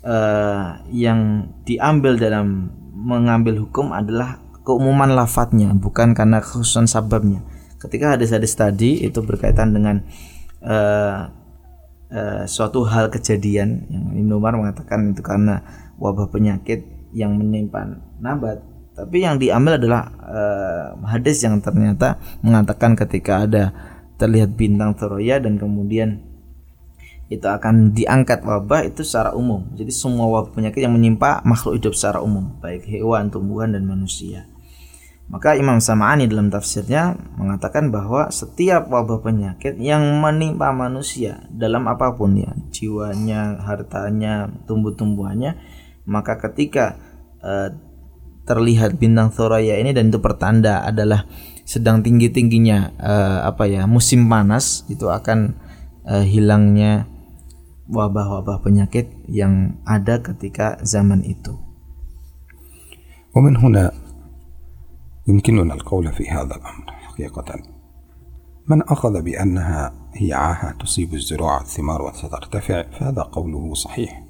uh, 0.04 0.82
yang 0.92 1.52
diambil 1.64 2.20
dalam 2.20 2.74
mengambil 2.92 3.64
hukum 3.64 3.96
adalah 3.96 4.49
keumuman 4.66 5.12
lafadznya 5.12 5.72
bukan 5.76 6.12
karena 6.12 6.42
kekhususan 6.44 6.86
sababnya 6.90 7.42
ketika 7.80 8.16
hadis-hadis 8.16 8.52
tadi 8.54 9.00
itu 9.04 9.24
berkaitan 9.24 9.72
dengan 9.72 10.04
uh, 10.60 11.32
uh, 12.12 12.44
suatu 12.44 12.84
hal 12.84 13.08
kejadian 13.08 13.88
yang 13.88 14.04
Ibnu 14.14 14.36
Umar 14.36 14.54
mengatakan 14.56 15.16
itu 15.16 15.24
karena 15.24 15.64
wabah 15.96 16.28
penyakit 16.28 16.84
yang 17.16 17.34
menimpa 17.40 17.88
nabat 18.20 18.60
tapi 18.92 19.24
yang 19.24 19.40
diambil 19.40 19.80
adalah 19.80 20.12
uh, 20.20 20.86
hadis 21.08 21.40
yang 21.40 21.56
ternyata 21.64 22.20
mengatakan 22.44 22.92
ketika 22.92 23.48
ada 23.48 23.72
terlihat 24.20 24.52
bintang 24.52 24.92
Troya 24.92 25.40
dan 25.40 25.56
kemudian 25.56 26.20
itu 27.30 27.46
akan 27.46 27.94
diangkat 27.94 28.42
wabah 28.42 28.90
itu 28.90 29.06
secara 29.06 29.32
umum. 29.38 29.70
Jadi 29.78 29.94
semua 29.94 30.26
wabah 30.26 30.50
penyakit 30.50 30.82
yang 30.82 30.98
menimpa 30.98 31.38
makhluk 31.46 31.78
hidup 31.78 31.94
secara 31.94 32.18
umum, 32.18 32.58
baik 32.58 32.84
hewan, 32.90 33.30
tumbuhan 33.30 33.70
dan 33.70 33.86
manusia. 33.86 34.49
Maka 35.29 35.57
Imam 35.57 35.81
Sam'ani 35.81 36.29
dalam 36.29 36.53
tafsirnya 36.53 37.17
mengatakan 37.33 37.89
bahwa 37.89 38.29
setiap 38.29 38.85
wabah 38.93 39.25
penyakit 39.25 39.73
yang 39.81 40.21
menimpa 40.21 40.69
manusia 40.69 41.49
dalam 41.49 41.89
apapun 41.89 42.37
ya, 42.37 42.53
jiwanya, 42.69 43.57
hartanya, 43.65 44.53
tumbuh-tumbuhannya, 44.69 45.57
maka 46.05 46.37
ketika 46.37 47.01
uh, 47.41 47.73
terlihat 48.45 49.01
bintang 49.01 49.33
Thoraya 49.33 49.81
ini 49.81 49.97
dan 49.97 50.13
itu 50.13 50.21
pertanda 50.21 50.85
adalah 50.85 51.25
sedang 51.65 52.05
tinggi-tingginya 52.05 52.93
uh, 53.01 53.39
apa 53.49 53.65
ya, 53.65 53.89
musim 53.89 54.29
panas 54.29 54.85
itu 54.93 55.09
akan 55.09 55.57
uh, 56.05 56.21
hilangnya 56.21 57.09
wabah-wabah 57.89 58.61
penyakit 58.61 59.09
yang 59.25 59.81
ada 59.89 60.21
ketika 60.21 60.77
zaman 60.85 61.25
itu. 61.25 61.65
ومن 63.35 63.57
هنا 63.57 63.91
يمكننا 65.30 65.74
القول 65.74 66.12
في 66.12 66.30
هذا 66.30 66.56
الأمر 66.56 66.92
حقيقة. 66.92 67.62
من 68.68 68.82
أخذ 68.82 69.22
بأنها 69.22 69.94
هي 70.14 70.32
عاهة 70.32 70.72
تصيب 70.72 71.14
الزراعة 71.14 71.60
الثمار 71.60 72.02
وسترتفع 72.02 72.82
فهذا 72.82 73.22
قوله 73.22 73.74
صحيح. 73.74 74.22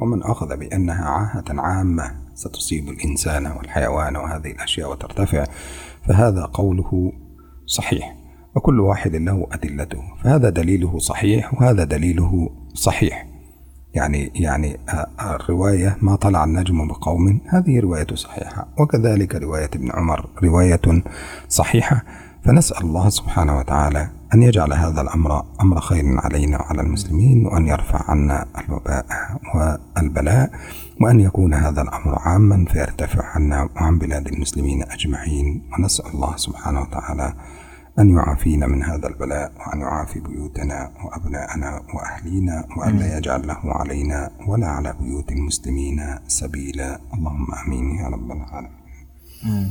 ومن 0.00 0.22
أخذ 0.22 0.56
بأنها 0.56 1.04
عاهة 1.04 1.44
عامة 1.48 2.16
ستصيب 2.34 2.88
الإنسان 2.88 3.46
والحيوان 3.46 4.16
وهذه 4.16 4.50
الأشياء 4.50 4.90
وترتفع 4.90 5.44
فهذا 6.08 6.44
قوله 6.44 7.12
صحيح. 7.66 8.16
وكل 8.56 8.80
واحد 8.80 9.16
له 9.16 9.46
أدلته 9.52 10.02
فهذا 10.24 10.50
دليله 10.50 10.98
صحيح 10.98 11.54
وهذا 11.54 11.84
دليله 11.84 12.50
صحيح. 12.74 13.26
يعني 13.94 14.32
يعني 14.34 14.78
الرواية 15.20 15.96
ما 16.02 16.16
طلع 16.16 16.44
النجم 16.44 16.88
بقوم. 16.88 17.40
هذه 17.48 17.80
رواية 17.80 18.06
صحيحة. 18.14 18.68
وكذلك 18.78 19.34
رواية 19.34 19.70
ابن 19.74 19.90
عمر. 19.92 20.28
رواية 20.42 20.80
صحيحة. 21.48 22.02
فنسأل 22.44 22.84
الله 22.84 23.08
سبحانه 23.08 23.58
وتعالى 23.58 24.08
أن 24.34 24.42
يجعل 24.42 24.72
هذا 24.72 25.00
الأمر 25.00 25.44
أمر 25.60 25.80
خير 25.80 26.04
علينا 26.18 26.62
وعلى 26.62 26.82
المسلمين 26.82 27.46
وأن 27.46 27.66
يرفع 27.66 28.10
عنا 28.10 28.46
الوباء 28.58 29.06
والبلاء 29.54 30.50
وأن 31.00 31.20
يكون 31.20 31.54
هذا 31.54 31.82
الأمر 31.82 32.18
عاما 32.18 32.64
فيرتفع 32.64 33.24
عنا 33.24 33.68
وعن 33.76 33.98
بلاد 33.98 34.26
المسلمين 34.26 34.82
أجمعين. 34.82 35.62
ونسأل 35.78 36.06
الله 36.14 36.36
سبحانه 36.36 36.80
وتعالى 36.80 37.34
أن 37.99 38.09
يعافينا 38.09 38.67
من 38.67 38.83
هذا 38.83 39.07
البلاء 39.07 39.51
وأن 39.59 39.81
يعافي 39.81 40.19
بيوتنا 40.19 40.91
وأبناءنا 41.05 41.81
وأهلينا 41.93 42.65
وأن 42.77 42.97
لا 42.97 43.17
يجعل 43.17 43.47
له 43.47 43.61
علينا 43.65 44.31
ولا 44.47 44.67
على 44.67 44.93
بيوت 45.01 45.31
المسلمين 45.31 45.99
سبيلا 46.27 46.99
اللهم 47.13 47.47
آمين 47.65 47.85
يا 48.01 48.07
رب 48.09 48.29
العالمين 48.31 48.83
hmm. 49.45 49.67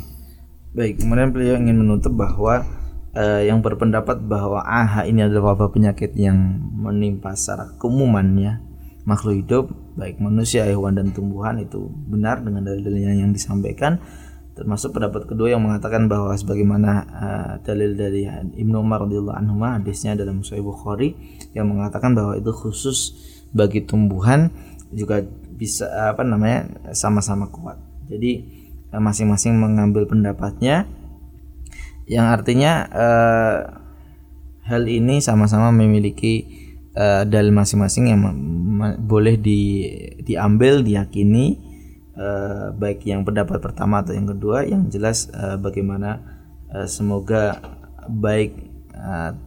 Baik, 0.72 1.04
kemudian 1.04 1.36
beliau 1.36 1.60
ingin 1.60 1.84
menutup 1.84 2.16
bahwa 2.16 2.64
uh, 3.12 3.42
yang 3.44 3.60
berpendapat 3.60 4.24
bahwa 4.24 4.64
AHA 4.64 5.04
ini 5.04 5.20
adalah 5.20 5.52
wabah 5.52 5.68
penyakit 5.68 6.16
yang 6.16 6.64
menimpa 6.72 7.36
secara 7.36 7.76
keumumannya 7.76 8.64
makhluk 9.04 9.44
hidup 9.44 9.64
baik 9.98 10.16
manusia, 10.22 10.64
hewan 10.64 10.96
dan 10.96 11.12
tumbuhan 11.12 11.60
itu 11.60 11.92
benar 12.08 12.40
dengan 12.40 12.64
dalil 12.64 12.88
yang 12.96 13.36
disampaikan 13.36 14.00
termasuk 14.57 14.97
pendapat 14.97 15.29
kedua 15.29 15.53
yang 15.53 15.61
mengatakan 15.61 16.09
bahwa 16.09 16.33
sebagaimana 16.33 16.91
uh, 17.13 17.51
dalil 17.61 17.93
dari 17.93 18.25
Ibnu 18.57 18.81
Umar 18.81 19.05
radhiyallahu 19.05 19.37
anhu 19.37 19.61
hadisnya 19.61 20.17
dalam 20.17 20.41
Sahih 20.41 20.65
Bukhari 20.65 21.13
yang 21.53 21.69
mengatakan 21.69 22.17
bahwa 22.17 22.33
itu 22.33 22.49
khusus 22.49 23.13
bagi 23.53 23.85
tumbuhan 23.85 24.49
juga 24.89 25.21
bisa 25.53 25.85
apa 26.09 26.25
namanya 26.25 26.89
sama-sama 26.97 27.53
kuat. 27.53 27.77
Jadi 28.09 28.41
masing 28.89 29.29
masing-masing 29.29 29.53
mengambil 29.61 30.09
pendapatnya 30.09 30.89
yang 32.07 32.31
artinya 32.31 32.87
uh, 32.87 33.57
hal 34.63 34.83
ini 34.87 35.19
sama-sama 35.19 35.75
memiliki 35.75 36.47
uh, 36.95 37.27
dalil 37.27 37.51
masing-masing 37.51 38.09
yang 38.09 38.21
boleh 39.05 39.35
di 39.35 39.85
diambil 40.23 40.81
diyakini 40.81 41.66
uh, 42.17 42.73
baik 42.73 43.05
yang 43.05 43.23
pendapat 43.23 43.61
pertama 43.61 44.01
atau 44.01 44.17
yang 44.17 44.27
kedua 44.27 44.65
yang 44.65 44.89
jelas 44.89 45.29
uh, 45.31 45.55
bagaimana 45.55 46.19
uh, 46.73 46.89
semoga 46.89 47.61
baik 48.09 48.67